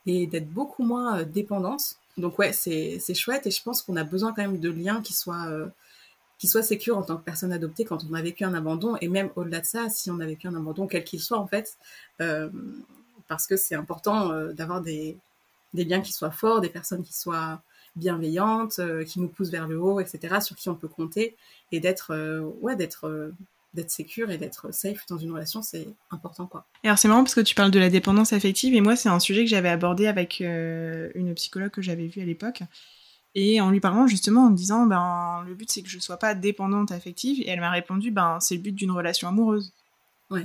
[0.06, 1.96] et d'être beaucoup moins euh, dépendante.
[2.18, 5.14] Donc ouais, c'est, chouette et je pense qu'on a besoin quand même de liens qui
[5.14, 5.68] soient euh,
[6.48, 9.30] soient sécures en tant que personne adoptée quand on a vécu un abandon et même
[9.36, 11.78] au-delà de ça, si on a vécu un abandon quel qu'il soit en fait,
[12.22, 12.50] euh,
[13.28, 15.18] parce que c'est important euh, d'avoir des,
[15.74, 17.62] des liens qui soient forts, des personnes qui soient
[17.96, 21.36] bienveillantes, euh, qui nous poussent vers le haut, etc., sur qui on peut compter,
[21.72, 23.32] et d'être euh, ouais, d'être
[23.74, 26.66] d'être sécure et d'être safe dans une relation, c'est important quoi.
[26.84, 29.10] Et alors c'est marrant parce que tu parles de la dépendance affective et moi c'est
[29.10, 32.62] un sujet que j'avais abordé avec une psychologue que j'avais vue à l'époque
[33.34, 36.18] et en lui parlant justement en me disant ben le but c'est que je sois
[36.18, 39.74] pas dépendante affective et elle m'a répondu ben c'est le but d'une relation amoureuse.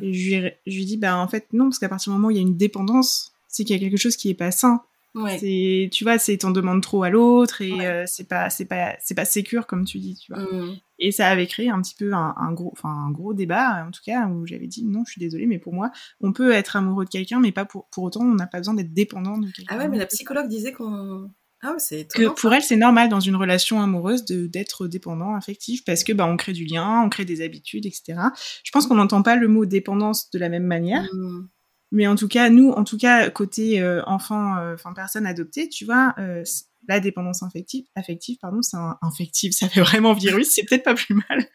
[0.02, 2.28] Et je lui, je lui dis, bah, en fait, non, parce qu'à partir du moment
[2.28, 4.50] où il y a une dépendance, c'est qu'il y a quelque chose qui est pas
[4.50, 4.82] sain.
[5.18, 5.38] Ouais.
[5.38, 8.94] C'est, tu vois, c'est t'en demandes trop à l'autre et euh, c'est pas, c'est pas,
[9.00, 10.42] c'est pas sécure comme tu dis, tu vois.
[10.42, 10.76] Mmh.
[11.00, 13.90] Et ça avait créé un petit peu un, un, gros, enfin un gros débat en
[13.90, 16.76] tout cas où j'avais dit non, je suis désolée, mais pour moi, on peut être
[16.76, 19.50] amoureux de quelqu'un, mais pas pour, pour autant, on n'a pas besoin d'être dépendant de
[19.50, 19.74] quelqu'un.
[19.74, 23.08] Ah ouais, mais la psychologue disait qu'on ah ouais, c'est que pour elle c'est normal
[23.08, 27.02] dans une relation amoureuse de d'être dépendant affectif parce que bah on crée du lien,
[27.04, 28.14] on crée des habitudes, etc.
[28.62, 31.48] Je pense qu'on n'entend pas le mot dépendance de la même manière, mmh.
[31.90, 35.68] Mais en tout cas nous, en tout cas côté euh, enfant, euh, enfin personne adoptée,
[35.68, 36.44] tu vois, euh,
[36.86, 40.94] la dépendance affective, affective pardon, c'est un infective, ça fait vraiment virus, c'est peut-être pas
[40.94, 41.46] plus mal.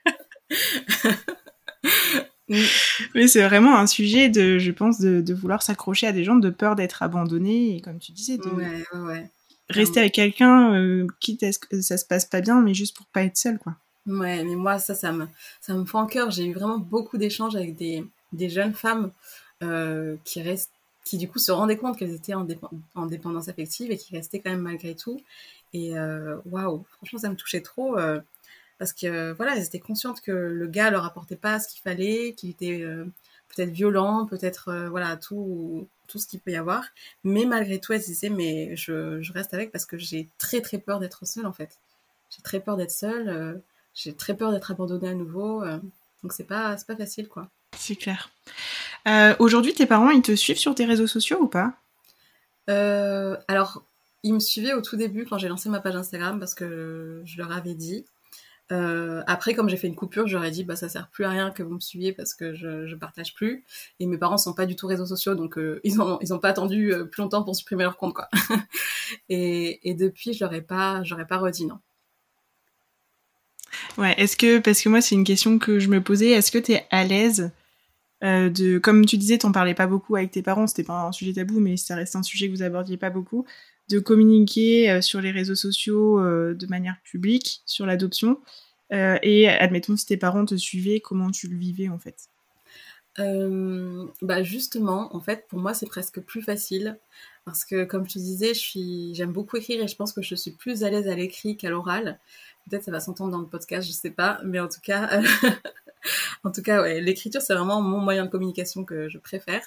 [3.15, 6.35] Mais c'est vraiment un sujet de, je pense, de, de vouloir s'accrocher à des gens,
[6.35, 9.31] de peur d'être abandonné, et comme tu disais, de, ouais, ouais
[9.69, 13.07] rester avec quelqu'un, quitte à ce que ça se passe pas bien, mais juste pour
[13.07, 13.75] pas être seule, quoi.
[14.05, 15.27] Ouais, mais moi, ça, ça me,
[15.61, 16.29] ça me fait en cœur.
[16.29, 19.11] J'ai eu vraiment beaucoup d'échanges avec des, des jeunes femmes
[20.23, 20.71] qui restent,
[21.03, 22.47] qui du coup se rendaient compte qu'elles étaient en,
[22.95, 25.21] en, dépendance affective et qui restaient quand même malgré tout.
[25.73, 27.97] Et euh, waouh, franchement, ça me touchait trop.
[27.97, 28.19] Euh,
[28.79, 32.33] parce que voilà, elles étaient conscientes que le gars leur apportait pas ce qu'il fallait,
[32.33, 32.85] qu'il était
[33.49, 36.83] peut-être violent, peut-être voilà tout tout ce qu'il peut y avoir.
[37.23, 40.79] Mais malgré tout, elles disaient mais je, je reste avec parce que j'ai très très
[40.79, 41.77] peur d'être seule en fait.
[42.35, 43.61] J'ai très peur d'être seule,
[43.93, 45.63] j'ai très peur d'être abandonnée à nouveau.
[46.23, 47.47] donc c'est pas c'est pas facile quoi.
[47.77, 48.31] C'est clair.
[49.39, 51.73] Aujourd'hui, tes parents, ils te suivent sur tes réseaux sociaux ou pas?
[52.69, 53.83] Euh, alors,
[54.23, 57.37] ils me suivaient au tout début quand j'ai lancé ma page Instagram parce que je
[57.37, 58.05] leur avais dit.
[58.71, 61.51] Euh, après, comme j'ai fait une coupure, j'aurais dit bah ça sert plus à rien
[61.51, 63.65] que vous me suiviez parce que je, je partage plus.
[63.99, 66.39] Et mes parents sont pas du tout réseaux sociaux, donc euh, ils ont ils ont
[66.39, 68.29] pas attendu plus longtemps pour supprimer leur compte quoi.
[69.29, 71.79] et, et depuis, je leur ai pas j'aurais pas redit non.
[73.97, 76.57] Ouais, est-ce que parce que moi c'est une question que je me posais, est-ce que
[76.57, 77.51] tu es à l'aise
[78.23, 81.11] euh, de, comme tu disais, t'en parlais pas beaucoup avec tes parents, c'était pas un
[81.11, 83.45] sujet tabou, mais ça reste un sujet que vous abordiez pas beaucoup,
[83.89, 88.39] de communiquer euh, sur les réseaux sociaux euh, de manière publique sur l'adoption.
[88.91, 92.29] et admettons si tes parents te suivaient, comment tu le vivais en fait?
[93.17, 96.99] Bah justement, en fait, pour moi, c'est presque plus facile
[97.45, 100.21] parce que, comme je te disais, je suis, j'aime beaucoup écrire et je pense que
[100.21, 102.19] je suis plus à l'aise à l'écrit qu'à l'oral.
[102.69, 105.21] Peut-être ça va s'entendre dans le podcast, je sais pas, mais en tout cas,
[106.43, 109.61] en tout cas, ouais, l'écriture, c'est vraiment mon moyen de communication que je préfère.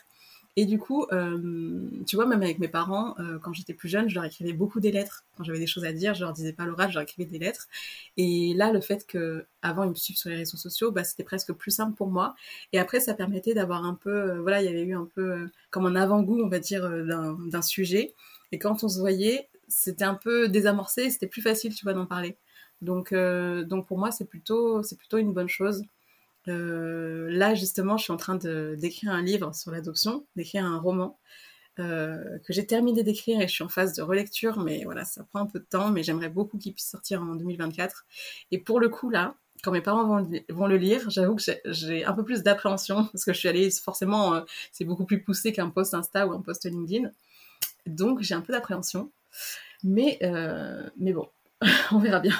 [0.58, 4.08] Et du coup, euh, tu vois, même avec mes parents, euh, quand j'étais plus jeune,
[4.08, 5.26] je leur écrivais beaucoup des lettres.
[5.36, 7.38] Quand j'avais des choses à dire, je leur disais pas l'oral, je leur écrivais des
[7.38, 7.68] lettres.
[8.16, 11.24] Et là, le fait que avant ils me suivent sur les réseaux sociaux, bah, c'était
[11.24, 12.34] presque plus simple pour moi.
[12.72, 15.46] Et après, ça permettait d'avoir un peu, euh, voilà, il y avait eu un peu
[15.68, 18.14] comme un avant-goût, on va dire, d'un sujet.
[18.50, 22.06] Et quand on se voyait, c'était un peu désamorcé, c'était plus facile, tu vois, d'en
[22.06, 22.38] parler.
[22.82, 25.82] Donc, donc pour moi, c'est plutôt, plutôt une bonne chose.
[26.48, 31.18] Euh, là, justement, je suis en train d'écrire un livre sur l'adoption, d'écrire un roman
[31.78, 35.24] euh, que j'ai terminé d'écrire et je suis en phase de relecture, mais voilà, ça
[35.24, 38.06] prend un peu de temps, mais j'aimerais beaucoup qu'il puisse sortir en 2024.
[38.50, 42.04] Et pour le coup, là, quand mes parents vont, vont le lire, j'avoue que j'ai
[42.04, 44.40] un peu plus d'appréhension parce que je suis allée, forcément, euh,
[44.72, 47.10] c'est beaucoup plus poussé qu'un post Insta ou un post LinkedIn.
[47.86, 49.10] Donc, j'ai un peu d'appréhension.
[49.84, 50.18] Mais,
[50.96, 51.28] mais bon,
[51.92, 52.34] on verra bien.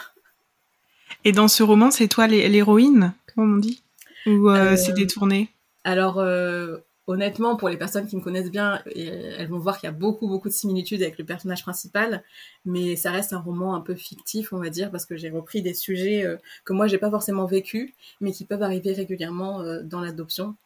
[1.24, 3.82] Et dans ce roman, c'est toi l'héroïne, comme on dit?
[4.26, 5.50] Ou euh, c'est euh, détourné?
[5.84, 9.90] Alors, euh, honnêtement, pour les personnes qui me connaissent bien, elles vont voir qu'il y
[9.90, 12.24] a beaucoup, beaucoup de similitudes avec le personnage principal,
[12.64, 15.62] mais ça reste un roman un peu fictif, on va dire, parce que j'ai repris
[15.62, 16.24] des sujets
[16.64, 20.56] que moi, j'ai pas forcément vécu, mais qui peuvent arriver régulièrement dans l'adoption,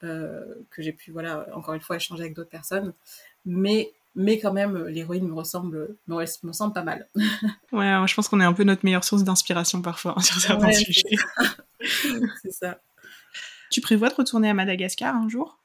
[0.00, 2.94] que j'ai pu, voilà, encore une fois, échanger avec d'autres personnes.
[3.44, 7.08] Mais mais quand même l'héroïne me ressemble me, me semble pas mal.
[7.72, 10.72] Ouais je pense qu'on est un peu notre meilleure source d'inspiration parfois hein, sur certains
[10.72, 11.16] sujets.
[12.42, 12.80] c'est ça.
[13.70, 15.60] Tu prévois de retourner à Madagascar un jour?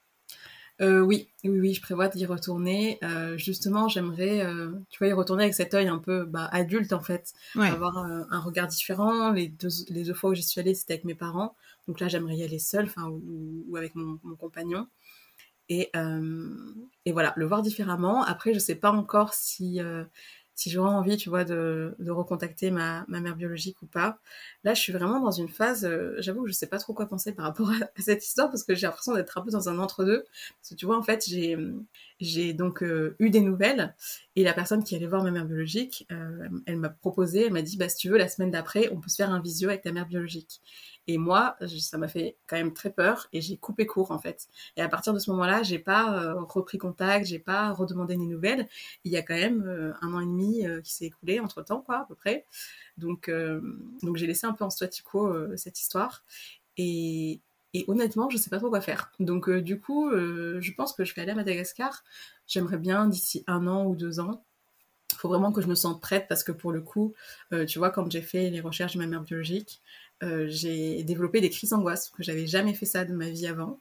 [0.81, 2.99] Euh, oui, oui, oui, je prévois d'y retourner.
[3.01, 6.91] Euh, justement, j'aimerais, euh, tu vois, y retourner avec cet œil un peu bah, adulte
[6.91, 9.31] en fait, avoir un regard différent.
[9.31, 11.55] Les deux, les deux fois où j'y suis allée, c'était avec mes parents,
[11.88, 14.88] donc là, j'aimerais y aller seule, enfin, ou, avec mon, mon, compagnon.
[15.69, 15.91] Et,
[17.06, 18.23] et voilà, le voir différemment.
[18.23, 19.82] Après, je sais pas encore si
[20.56, 24.19] si j'aurais envie, tu vois, de, de recontacter ma, ma, mère biologique ou pas.
[24.63, 27.08] Là, je suis vraiment dans une phase, euh, j'avoue que je sais pas trop quoi
[27.08, 29.78] penser par rapport à, cette histoire parce que j'ai l'impression d'être un peu dans un
[29.80, 30.23] entre-deux.
[30.62, 31.58] Parce que tu vois, en fait, j'ai,
[32.21, 33.93] j'ai donc euh, eu des nouvelles
[34.38, 37.62] et la personne qui allait voir ma mère biologique, euh, elle m'a proposé, elle m'a
[37.62, 39.82] dit, bah, si tu veux, la semaine d'après, on peut se faire un visio avec
[39.82, 40.62] ta mère biologique.
[41.07, 44.47] Et moi, ça m'a fait quand même très peur et j'ai coupé court en fait.
[44.75, 48.25] Et à partir de ce moment-là, j'ai pas euh, repris contact, j'ai pas redemandé des
[48.25, 48.67] nouvelles.
[49.03, 51.61] Il y a quand même euh, un an et demi euh, qui s'est écoulé entre
[51.61, 52.45] temps, quoi, à peu près.
[52.97, 53.29] Donc,
[54.03, 56.23] donc j'ai laissé un peu en statu quo cette histoire.
[56.77, 57.41] Et,
[57.87, 59.11] honnêtement, je sais pas trop quoi faire.
[59.19, 62.05] Donc du coup, je pense que je vais aller à Madagascar.
[62.47, 64.45] J'aimerais bien d'ici un an ou deux ans
[65.11, 67.13] il faut vraiment que je me sente prête parce que pour le coup,
[67.67, 69.81] tu vois, quand j'ai fait les recherches de ma mère biologique,
[70.23, 73.80] euh, j'ai développé des crises d'angoisse, que j'avais jamais fait ça de ma vie avant.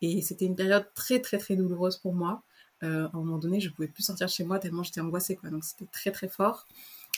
[0.00, 2.42] Et c'était une période très très très douloureuse pour moi.
[2.82, 5.36] Euh, à un moment donné, je pouvais plus sortir de chez moi tellement j'étais angoissée,
[5.36, 5.50] quoi.
[5.50, 6.66] Donc c'était très très fort.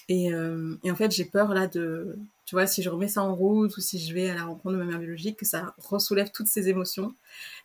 [0.09, 3.23] Et, euh, et en fait, j'ai peur là de, tu vois, si je remets ça
[3.23, 5.75] en route ou si je vais à la rencontre de ma mère biologique, que ça
[5.79, 7.15] ressoulève toutes ces émotions.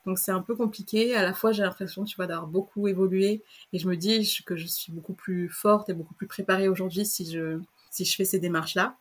[0.05, 1.15] Donc c'est un peu compliqué.
[1.15, 4.55] À la fois, j'ai l'impression, tu vois, d'avoir beaucoup évolué et je me dis que
[4.55, 7.59] je suis beaucoup plus forte et beaucoup plus préparée aujourd'hui si je
[7.91, 8.95] si je fais ces démarches là.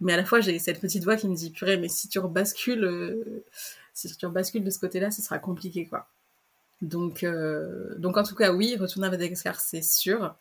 [0.00, 2.18] Mais à la fois, j'ai cette petite voix qui me dit, purée, mais si tu
[2.18, 3.44] rebascules, euh,
[3.94, 6.08] si tu rebascules de ce côté-là, ce sera compliqué, quoi.
[6.80, 10.36] Donc, euh, donc en tout cas, oui, retourner à Madagascar, c'est sûr.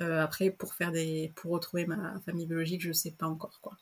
[0.00, 3.76] Euh, après, pour faire des, pour retrouver ma famille biologique, je sais pas encore, quoi.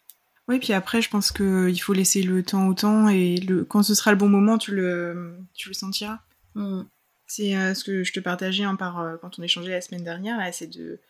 [0.46, 3.82] Oui, puis après, je pense qu'il faut laisser le temps au temps et le, quand
[3.82, 6.18] ce sera le bon moment, tu le, tu le sentiras.
[6.54, 6.82] Mm.
[7.26, 10.52] C'est ce que je te partageais hein, par, quand on échangeait la semaine dernière, là,
[10.52, 11.00] c'est de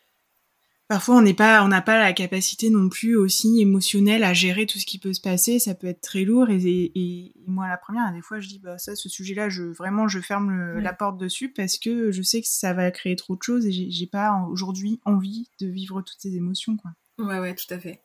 [0.88, 4.66] parfois on n'est pas, on n'a pas la capacité non plus aussi émotionnelle à gérer
[4.66, 5.58] tout ce qui peut se passer.
[5.58, 6.50] Ça peut être très lourd.
[6.50, 10.08] Et, et, moi, la première, des fois, je dis, bah ça, ce sujet-là, je vraiment,
[10.08, 13.42] je ferme la porte dessus parce que je sais que ça va créer trop de
[13.42, 16.92] choses et j'ai pas aujourd'hui envie de vivre toutes ces émotions, quoi.
[17.18, 18.02] Ouais, ouais, tout à fait.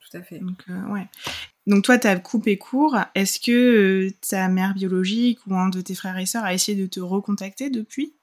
[0.00, 0.38] Tout à fait.
[0.38, 1.06] Donc, euh, ouais.
[1.66, 2.96] Donc toi, tu as coupé court.
[3.14, 3.52] Est-ce que
[4.08, 7.00] euh, ta mère biologique ou un de tes frères et sœurs a essayé de te
[7.00, 8.14] recontacter depuis?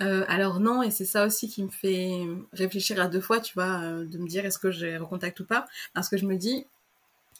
[0.00, 3.54] Euh, alors non, et c'est ça aussi qui me fait réfléchir à deux fois, tu
[3.54, 6.36] vois, euh, de me dire est-ce que je recontacte ou pas, parce que je me
[6.36, 6.66] dis,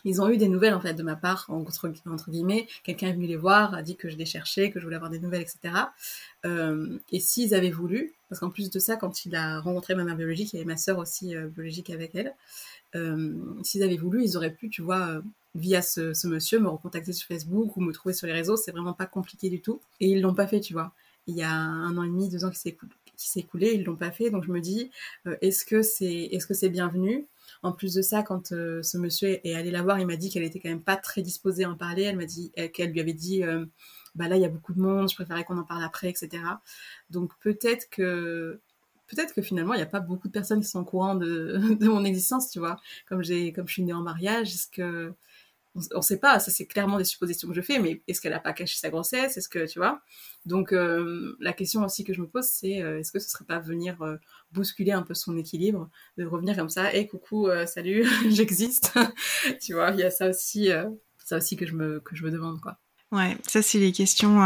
[0.05, 3.13] ils ont eu des nouvelles en fait de ma part, entre, entre guillemets, quelqu'un est
[3.13, 5.43] venu les voir, a dit que je les cherchais, que je voulais avoir des nouvelles,
[5.43, 5.75] etc.
[6.45, 10.05] Euh, et s'ils avaient voulu, parce qu'en plus de ça, quand il a rencontré ma
[10.05, 12.35] mère biologique, il y avait ma sœur aussi biologique avec elle,
[13.63, 15.23] s'ils avaient voulu, ils auraient pu, tu vois,
[15.55, 18.73] via ce, ce, monsieur, me recontacter sur Facebook ou me trouver sur les réseaux, c'est
[18.73, 19.81] vraiment pas compliqué du tout.
[20.01, 20.93] Et ils l'ont pas fait, tu vois
[21.27, 22.77] il y a un an et demi, deux ans qui s'est
[23.41, 24.31] écoulé, ils l'ont pas fait.
[24.31, 24.91] Donc je me dis,
[25.27, 27.27] euh, est-ce que c'est est-ce que c'est bienvenu?
[27.63, 30.31] En plus de ça, quand euh, ce monsieur est allé la voir, il m'a dit
[30.31, 32.03] qu'elle était quand même pas très disposée à en parler.
[32.03, 33.67] Elle m'a dit qu'elle lui avait dit, euh,
[34.15, 36.43] bah là il y a beaucoup de monde, je préférais qu'on en parle après, etc.
[37.11, 38.61] Donc peut-être que
[39.07, 41.59] peut-être que finalement il n'y a pas beaucoup de personnes qui sont au courant de,
[41.81, 42.81] de mon existence, tu vois.
[43.09, 45.15] Comme j'ai comme je suis née en mariage, est-ce que
[45.75, 48.35] on ne sait pas, ça c'est clairement des suppositions que je fais, mais est-ce qu'elle
[48.35, 49.37] a pas caché sa grossesse?
[49.37, 50.03] Est-ce que tu vois?
[50.45, 53.59] Donc euh, la question aussi que je me pose, c'est est-ce que ce serait pas
[53.59, 54.17] venir euh,
[54.51, 58.93] bousculer un peu son équilibre, de revenir comme ça, et coucou, salut, j'existe,
[59.63, 60.69] tu vois Il y a ça aussi,
[61.25, 62.79] ça aussi que je me que je me demande quoi.
[63.11, 64.37] Ouais, ça c'est les questions,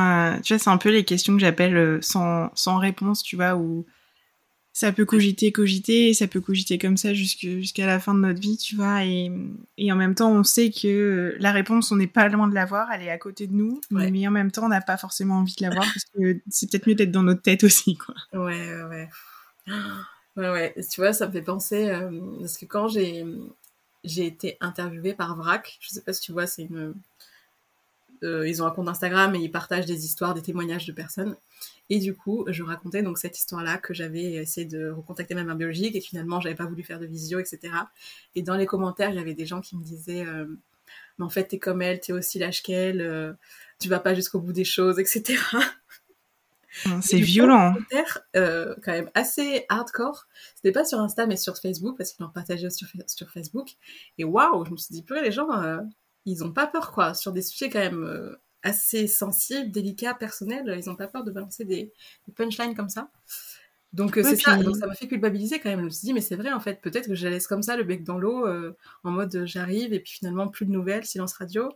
[0.42, 3.86] tu vois, c'est un peu les questions que j'appelle sans sans réponse, tu vois, où
[4.76, 8.58] ça peut cogiter, cogiter, ça peut cogiter comme ça jusqu'à la fin de notre vie,
[8.58, 9.06] tu vois.
[9.06, 9.32] Et,
[9.78, 12.92] et, en même temps, on sait que la réponse, on n'est pas loin de l'avoir,
[12.92, 15.54] elle est à côté de nous, mais en même temps, on n'a pas forcément envie
[15.54, 18.14] de l'avoir parce que c'est peut-être mieux d'être dans notre tête aussi, quoi.
[18.34, 19.08] Ouais, ouais.
[20.36, 20.74] Ouais, ouais.
[20.92, 22.10] Tu vois, ça me fait penser, euh,
[22.40, 23.24] parce que quand j'ai
[24.04, 26.94] j'ai été interviewée par VRAC, je sais pas si tu vois, c'est une...
[28.22, 31.36] Euh, ils ont un compte Instagram et ils partagent des histoires, des témoignages de personnes.
[31.90, 35.56] Et du coup, je racontais donc cette histoire-là que j'avais essayé de recontacter ma mère
[35.56, 37.72] biologique et finalement, j'avais pas voulu faire de visio, etc.
[38.34, 40.46] Et dans les commentaires, il y avait des gens qui me disaient euh,
[41.18, 43.32] Mais en fait, t'es comme elle, t'es aussi lâche qu'elle, euh,
[43.78, 45.38] tu vas pas jusqu'au bout des choses, etc.
[47.00, 47.74] C'est violent.
[47.74, 50.26] Commentaires, euh, quand même assez hardcore.
[50.54, 53.70] C'était pas sur Insta, mais sur Facebook, parce qu'ils l'ont partagé sur, sur Facebook.
[54.18, 55.78] Et waouh, je me suis dit, purée, les gens, euh,
[56.26, 60.78] ils ont pas peur, quoi, sur des sujets quand même euh, assez sensibles, délicats, personnels.
[60.82, 61.92] Ils n'ont pas peur de balancer des,
[62.34, 63.10] punchlines comme ça.
[63.92, 65.80] Donc euh, c'est ça, donc ça m'a fait culpabiliser quand même.
[65.80, 67.62] Je me suis dit, mais c'est vrai en fait, peut-être que je la laisse comme
[67.62, 70.70] ça, le bec dans l'eau, euh, en mode euh, j'arrive et puis finalement plus de
[70.70, 71.70] nouvelles, silence radio.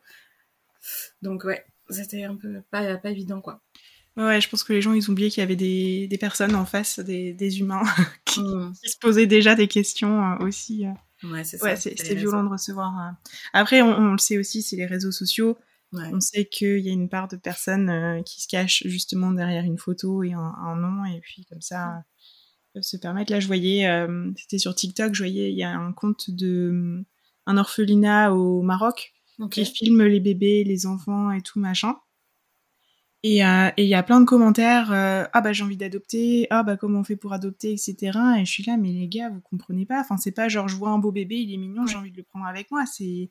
[1.22, 3.62] Donc ouais, c'était un peu pas, pas évident quoi.
[4.16, 6.54] Ouais, je pense que les gens ils ont oublié qu'il y avait des, des, personnes
[6.56, 7.84] en face, des, des humains
[8.26, 8.72] qui, mmh.
[8.82, 10.84] qui, se posaient déjà des questions aussi.
[11.22, 13.14] Ouais, c'est ouais, violent de recevoir.
[13.52, 15.58] Après, on, on, le sait aussi, c'est les réseaux sociaux.
[15.92, 19.64] On sait qu'il y a une part de personnes euh, qui se cachent justement derrière
[19.64, 22.04] une photo et un, nom, et puis comme ça,
[22.72, 23.32] peuvent se permettre.
[23.32, 27.04] Là, je voyais, euh, c'était sur TikTok, je voyais, il y a un compte de
[27.46, 29.12] un orphelinat au Maroc
[29.50, 31.96] qui filme les bébés, les enfants et tout machin.
[33.22, 36.76] Et euh, il y a plein de commentaires, ah bah j'ai envie d'adopter, ah bah
[36.76, 38.18] comment on fait pour adopter, etc.
[38.38, 40.00] Et je suis là, mais les gars, vous comprenez pas.
[40.00, 42.16] Enfin, c'est pas genre je vois un beau bébé, il est mignon, j'ai envie de
[42.16, 42.84] le prendre avec moi.
[42.86, 43.28] C'est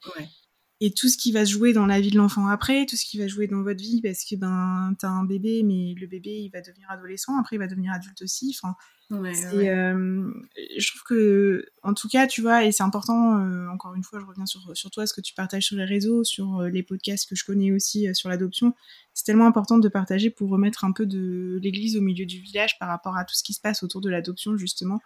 [0.81, 3.05] et tout ce qui va se jouer dans la vie de l'enfant après, tout ce
[3.05, 6.29] qui va jouer dans votre vie, parce que ben t'as un bébé, mais le bébé
[6.29, 8.55] il va devenir adolescent, après il va devenir adulte aussi.
[8.57, 8.75] Enfin,
[9.09, 9.33] ouais,
[9.67, 10.31] euh,
[10.77, 13.39] je trouve que, en tout cas, tu vois, et c'est important.
[13.39, 15.83] Euh, encore une fois, je reviens sur sur toi, ce que tu partages sur les
[15.83, 18.73] réseaux, sur euh, les podcasts que je connais aussi euh, sur l'adoption.
[19.13, 22.79] C'est tellement important de partager pour remettre un peu de l'église au milieu du village
[22.79, 25.01] par rapport à tout ce qui se passe autour de l'adoption justement.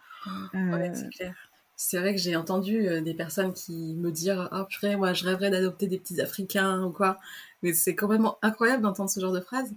[0.52, 1.34] Ouais, c'est clair
[1.76, 5.24] c'est vrai que j'ai entendu euh, des personnes qui me dire oh purée moi je
[5.24, 7.18] rêverais d'adopter des petits africains ou quoi
[7.62, 9.72] mais c'est complètement incroyable d'entendre ce genre de phrases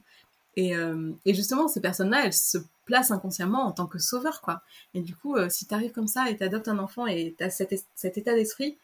[0.56, 4.42] et, euh, et justement ces personnes là elles se placent inconsciemment en tant que sauveurs
[4.42, 4.62] quoi.
[4.94, 7.50] Et du coup euh, si tu arrives comme ça et t'adoptes un enfant et t'as
[7.50, 8.78] cet, cet état d'esprit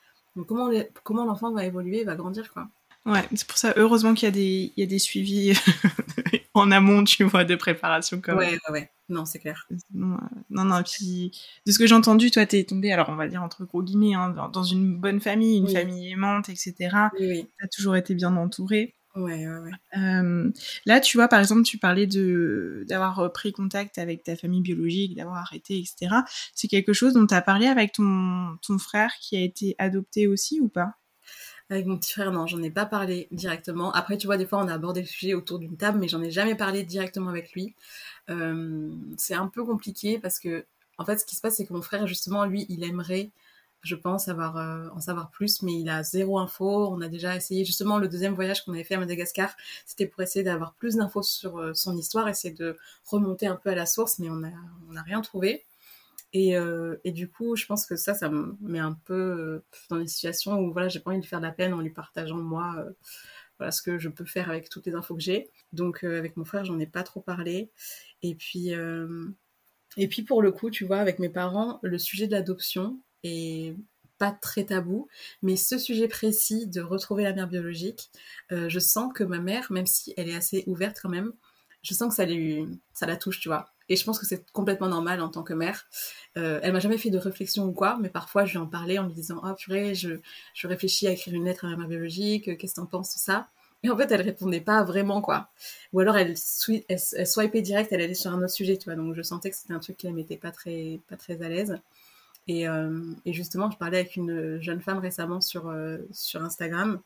[0.47, 2.67] comment l'enfant va évoluer va grandir quoi.
[3.05, 5.53] Ouais c'est pour ça heureusement qu'il y a des il y a des suivis
[6.53, 8.49] en amont tu vois de préparation quand même.
[8.49, 9.67] Ouais ouais ouais non, c'est clair.
[9.93, 10.17] Non,
[10.49, 11.31] non, puis
[11.65, 14.15] de ce que j'ai entendu, toi, t'es tombé, alors on va dire entre gros guillemets,
[14.15, 16.73] hein, dans, une bonne famille, une famille aimante, etc.
[17.19, 18.95] Oui, T'as toujours été bien entourée.
[19.15, 19.99] Ouais, ouais, ouais.
[19.99, 20.51] Euh,
[20.87, 25.15] là, tu vois, par exemple, tu parlais de d'avoir pris contact avec ta famille biologique,
[25.15, 26.15] d'avoir arrêté, etc.
[26.55, 30.27] C'est quelque chose dont tu as parlé avec ton, ton frère qui a été adopté
[30.27, 30.95] aussi ou pas?
[31.69, 33.91] Avec mon petit frère, non, j'en ai pas parlé directement.
[33.93, 36.21] Après, tu vois, des fois, on a abordé le sujet autour d'une table, mais j'en
[36.21, 37.73] ai jamais parlé directement avec lui.
[38.27, 40.65] C'est un peu compliqué parce que
[40.97, 43.31] en fait, ce qui se passe, c'est que mon frère, justement, lui, il aimerait
[43.83, 46.87] je pense avoir euh, en savoir plus, mais il a zéro info.
[46.87, 49.53] On a déjà essayé justement le deuxième voyage qu'on avait fait à Madagascar,
[49.85, 53.69] c'était pour essayer d'avoir plus d'infos sur euh, son histoire, essayer de remonter un peu
[53.69, 54.51] à la source, mais on n'a
[54.89, 55.65] on a rien trouvé.
[56.35, 59.61] Et, euh, et, du coup, je pense que ça, ça me met un peu
[59.91, 61.91] dans des situations où voilà, j'ai pas envie de faire de la peine en lui
[61.91, 62.75] partageant moi
[63.63, 65.49] voilà ce que je peux faire avec toutes les infos que j'ai.
[65.71, 67.71] Donc avec mon frère, j'en ai pas trop parlé.
[68.21, 68.73] Et puis
[69.97, 73.75] et puis pour le coup, tu vois, avec mes parents, le sujet de l'adoption, et
[74.17, 75.07] pas très tabou,
[75.41, 78.11] mais ce sujet précis de retrouver la mère biologique,
[78.51, 81.33] euh, je sens que ma mère, même si elle est assez ouverte quand même,
[81.83, 83.72] je sens que ça, lui, ça la touche, tu vois.
[83.89, 85.85] Et je pense que c'est complètement normal en tant que mère.
[86.37, 88.97] Euh, elle m'a jamais fait de réflexion ou quoi, mais parfois je lui en parlais
[88.97, 90.19] en lui disant Ah, oh, purée, je,
[90.53, 93.19] je réfléchis à écrire une lettre à ma mère biologique, qu'est-ce que t'en penses, tout
[93.19, 93.47] ça?
[93.83, 95.49] Et en fait, elle répondait pas vraiment, quoi.
[95.91, 96.35] Ou alors elle,
[96.87, 98.95] elle, elle swipait direct, elle allait sur un autre sujet, tu vois.
[98.95, 101.49] Donc je sentais que c'était un truc qui ne mettait pas très, pas très à
[101.49, 101.77] l'aise.
[102.47, 106.99] Et, euh, et, justement, je parlais avec une jeune femme récemment sur, euh, sur Instagram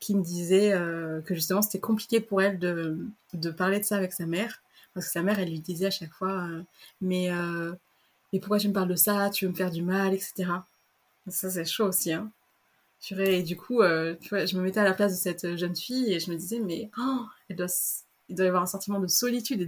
[0.00, 2.98] qui me disait euh, que justement c'était compliqué pour elle de,
[3.32, 4.62] de, parler de ça avec sa mère.
[4.96, 6.48] Parce que sa mère, elle lui disait à chaque fois
[7.02, 7.28] mais,
[8.32, 9.28] mais pourquoi tu me parles de ça?
[9.28, 10.50] Tu veux me faire du mal, etc.
[11.28, 12.14] Ça, c'est chaud aussi.
[12.14, 12.32] Hein.
[13.10, 16.18] Et du coup, vois, je me mettais à la place de cette jeune fille et
[16.18, 17.66] je me disais mais oh, doit,
[18.30, 19.66] il doit y avoir un sentiment de solitude et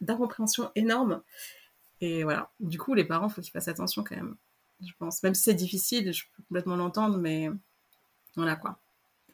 [0.00, 1.20] d'incompréhension énorme.
[2.00, 2.50] Et voilà.
[2.58, 4.34] Du coup, les parents, faut qu'ils fassent attention quand même.
[4.80, 5.22] Je pense.
[5.22, 7.50] Même si c'est difficile, je peux complètement l'entendre, mais
[8.34, 8.78] voilà quoi.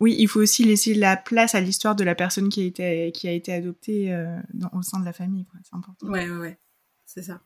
[0.00, 3.12] Oui, il faut aussi laisser la place à l'histoire de la personne qui a été,
[3.12, 4.36] qui a été adoptée euh,
[4.72, 5.46] au sein de la famille.
[5.62, 6.06] C'est important.
[6.08, 6.58] Ouais, ouais, ouais.
[7.06, 7.40] C'est ça.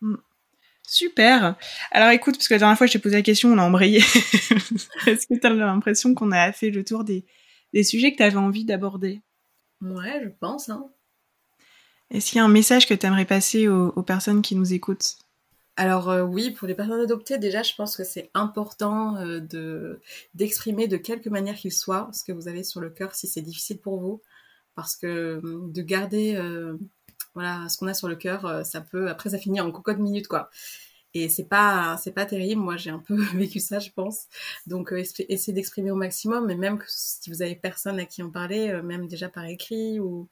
[0.00, 0.16] Mm.
[0.88, 1.56] Super.
[1.92, 3.98] Alors écoute, parce que la dernière fois je t'ai posé la question, on a embrayé.
[5.06, 7.24] Est-ce que tu as l'impression qu'on a fait le tour des,
[7.72, 9.22] des sujets que tu avais envie d'aborder?
[9.80, 10.68] Ouais, je pense.
[10.68, 10.90] Hein.
[12.10, 15.16] Est-ce qu'il y a un message que tu aimerais passer aux, personnes qui nous écoutent?
[15.80, 19.98] Alors euh, oui, pour les personnes adoptées, déjà, je pense que c'est important euh, de
[20.34, 23.40] d'exprimer de quelque manière qu'il soit ce que vous avez sur le cœur, si c'est
[23.40, 24.20] difficile pour vous,
[24.74, 26.76] parce que hum, de garder euh,
[27.34, 30.28] voilà ce qu'on a sur le cœur, ça peut après ça finit en cocotte minute
[30.28, 30.50] quoi.
[31.14, 32.60] Et c'est pas c'est pas terrible.
[32.60, 34.26] Moi, j'ai un peu vécu ça, je pense.
[34.66, 36.46] Donc, essayez d'exprimer au maximum.
[36.46, 40.28] Mais même si vous avez personne à qui en parler, même déjà par écrit ou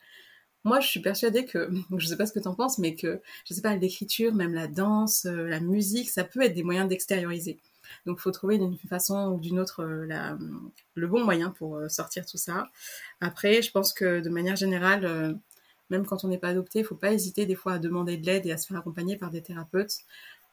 [0.65, 3.21] moi, je suis persuadée que, je sais pas ce que tu en penses, mais que,
[3.47, 6.89] je sais pas, l'écriture, même la danse, euh, la musique, ça peut être des moyens
[6.89, 7.59] d'extérioriser.
[8.07, 10.37] Donc, il faut trouver d'une façon ou d'une autre euh,
[10.95, 12.69] le bon moyen pour euh, sortir tout ça.
[13.21, 15.39] Après, je pense que de manière générale,
[15.91, 18.27] même quand on n'est pas adopté, il faut pas hésiter des fois à demander de
[18.27, 19.99] l'aide et à se faire accompagner par des thérapeutes.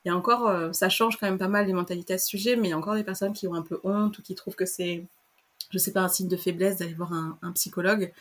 [0.05, 2.55] Il y a encore, ça change quand même pas mal les mentalités à ce sujet,
[2.55, 4.55] mais il y a encore des personnes qui ont un peu honte ou qui trouvent
[4.55, 5.03] que c'est,
[5.71, 8.11] je sais pas, un signe de faiblesse d'aller voir un, psychologue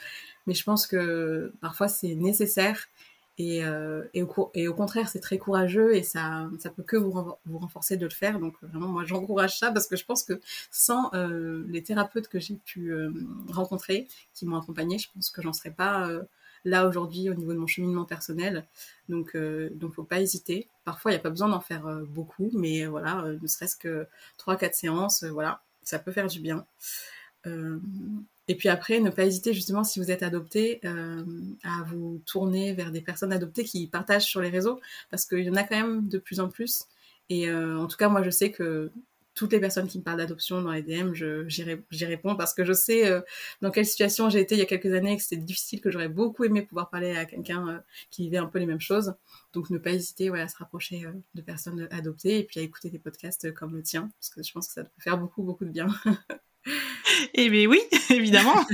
[0.47, 2.89] mais je pense que parfois c'est nécessaire
[3.37, 7.13] et, euh, et, au, contraire c'est très courageux et ça ça peut que vous,
[7.47, 8.39] vous renforcer de le faire.
[8.39, 10.41] Donc vraiment moi j'encourage ça parce que je pense que
[10.71, 13.11] sans euh, les thérapeutes que j'ai pu euh,
[13.49, 16.23] rencontrer qui m'ont accompagné je pense que j'en serais pas euh,
[16.65, 18.67] là aujourd'hui au niveau de mon cheminement personnel.
[19.09, 20.69] Donc donc faut pas hésiter.
[20.85, 24.07] Parfois il n'y a pas besoin d'en faire beaucoup mais voilà ne serait-ce que
[24.39, 26.65] trois quatre séances voilà ça peut faire du bien
[28.47, 31.25] et puis après, ne pas hésiter justement si vous êtes adopté euh,
[31.63, 34.81] à vous tourner vers des personnes adoptées qui partagent sur les réseaux
[35.11, 36.85] parce qu'il y en a quand même de plus en plus.
[37.31, 38.91] Et euh, en tout cas, moi, je sais que
[39.35, 41.13] toutes les personnes qui me parlent d'adoption dans les DM,
[41.49, 43.21] j'y réponds parce que je sais euh,
[43.61, 46.09] dans quelle situation j'ai été il y a quelques années, que c'était difficile, que j'aurais
[46.09, 47.79] beaucoup aimé pouvoir parler à quelqu'un euh,
[48.11, 49.15] qui vivait un peu les mêmes choses.
[49.53, 52.91] Donc ne pas hésiter à se rapprocher euh, de personnes adoptées et puis à écouter
[52.91, 55.65] des podcasts comme le tien, parce que je pense que ça peut faire beaucoup, beaucoup
[55.65, 55.89] de bien.
[57.35, 57.81] Eh bien oui,
[58.11, 58.65] évidemment.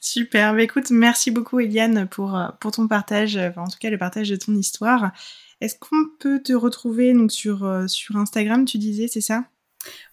[0.00, 0.54] Super.
[0.54, 4.30] Bah, écoute, merci beaucoup Eliane pour, euh, pour ton partage, en tout cas le partage
[4.30, 5.12] de ton histoire.
[5.60, 9.44] Est-ce qu'on peut te retrouver donc sur, euh, sur Instagram, tu disais, c'est ça?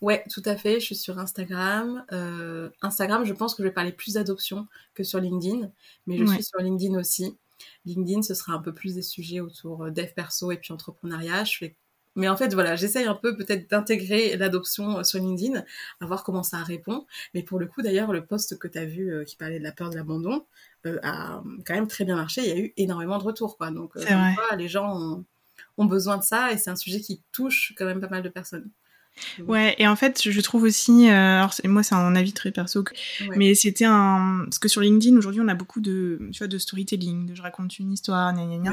[0.02, 0.80] Ouais, tout à fait.
[0.80, 2.06] Je suis sur Instagram.
[2.12, 5.72] Euh, Instagram, je pense que je vais parler plus d'adoption que sur LinkedIn,
[6.06, 7.38] mais je suis sur LinkedIn aussi.
[7.86, 11.44] LinkedIn, ce sera un peu plus des sujets autour dev perso et puis entrepreneuriat.
[11.44, 11.78] Je fais
[12.16, 15.64] mais en fait, voilà, j'essaye un peu peut-être d'intégrer l'adoption euh, sur LinkedIn,
[16.00, 17.06] à voir comment ça répond.
[17.34, 19.64] Mais pour le coup, d'ailleurs, le post que tu as vu euh, qui parlait de
[19.64, 20.46] la peur de l'abandon
[20.86, 22.42] euh, a quand même très bien marché.
[22.42, 23.72] Il y a eu énormément de retours, quoi.
[23.72, 23.94] Donc,
[24.58, 25.26] les gens
[25.78, 28.30] ont, besoin de ça et c'est un sujet qui touche quand même pas mal de
[28.30, 28.70] personnes.
[29.46, 32.84] Ouais, et en fait, je trouve aussi, alors moi c'est un avis très perso,
[33.36, 36.58] mais c'était un, parce que sur LinkedIn aujourd'hui on a beaucoup de, tu vois, de
[36.58, 38.72] storytelling, de je raconte une histoire, gna gna gna.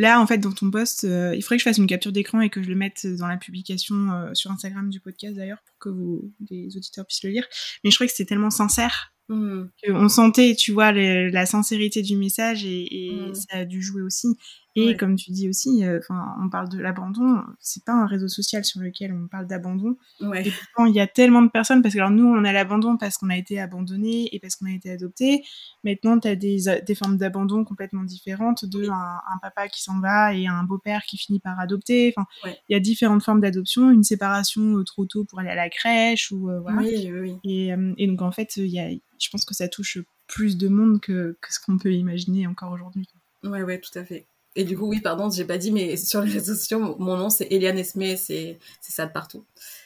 [0.00, 2.40] Là, en fait, dans ton post, euh, il faudrait que je fasse une capture d'écran
[2.40, 5.76] et que je le mette dans la publication euh, sur Instagram du podcast d'ailleurs pour
[5.78, 7.44] que vous, les auditeurs puissent le lire.
[7.84, 9.12] Mais je trouvais que c'était tellement sincère.
[9.28, 9.64] Mmh.
[9.88, 13.34] On sentait, tu vois, la sincérité du message et, et mmh.
[13.34, 14.28] ça a dû jouer aussi.
[14.76, 17.42] Et comme tu dis aussi, euh, enfin, on parle de l'abandon.
[17.58, 19.96] C'est pas un réseau social sur lequel on parle d'abandon.
[20.20, 20.46] Ouais.
[20.46, 22.96] Et pourtant, il y a tellement de personnes parce que alors nous, on a l'abandon
[22.96, 25.42] parce qu'on a été abandonné et parce qu'on a été adopté.
[25.82, 28.92] Maintenant, tu as des, des formes d'abandon complètement différentes de un,
[29.34, 32.14] un, papa qui s'en va et un beau-père qui finit par adopter.
[32.16, 32.58] Enfin, il Ouais.
[32.68, 36.30] y a différentes formes d'adoption, une séparation euh, trop tôt pour aller à la crèche
[36.32, 36.78] ou euh, voilà.
[36.82, 37.34] Oui, oui.
[37.44, 39.98] Et, euh, et donc en fait, il y a, je pense que ça touche
[40.28, 43.06] plus de monde que, que ce qu'on peut imaginer encore aujourd'hui.
[43.42, 44.26] Ouais, ouais, tout à fait.
[44.56, 47.30] Et du coup, oui, pardon, j'ai pas dit, mais sur les réseaux sociaux, mon nom
[47.30, 49.44] c'est Eliane Esmé, c'est ça de partout.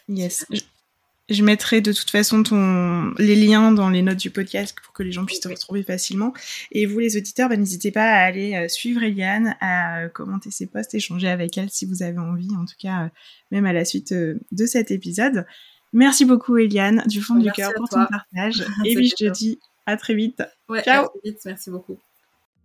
[0.09, 0.47] Yes.
[0.51, 0.61] Je,
[1.31, 5.03] je mettrai de toute façon ton, les liens dans les notes du podcast pour que
[5.03, 6.35] les gens puissent te retrouver facilement.
[6.71, 10.51] Et vous, les auditeurs, bah, n'hésitez pas à aller euh, suivre Eliane, à euh, commenter
[10.51, 13.09] ses posts, échanger avec elle si vous avez envie, en tout cas, euh,
[13.51, 15.47] même à la suite de cet épisode.
[15.93, 18.07] Merci beaucoup, Eliane, du fond du cœur pour toi.
[18.07, 18.67] ton partage.
[18.85, 20.43] Et puis, je te dis à très vite.
[20.69, 21.05] Ouais, Ciao.
[21.05, 21.99] à très vite, merci beaucoup.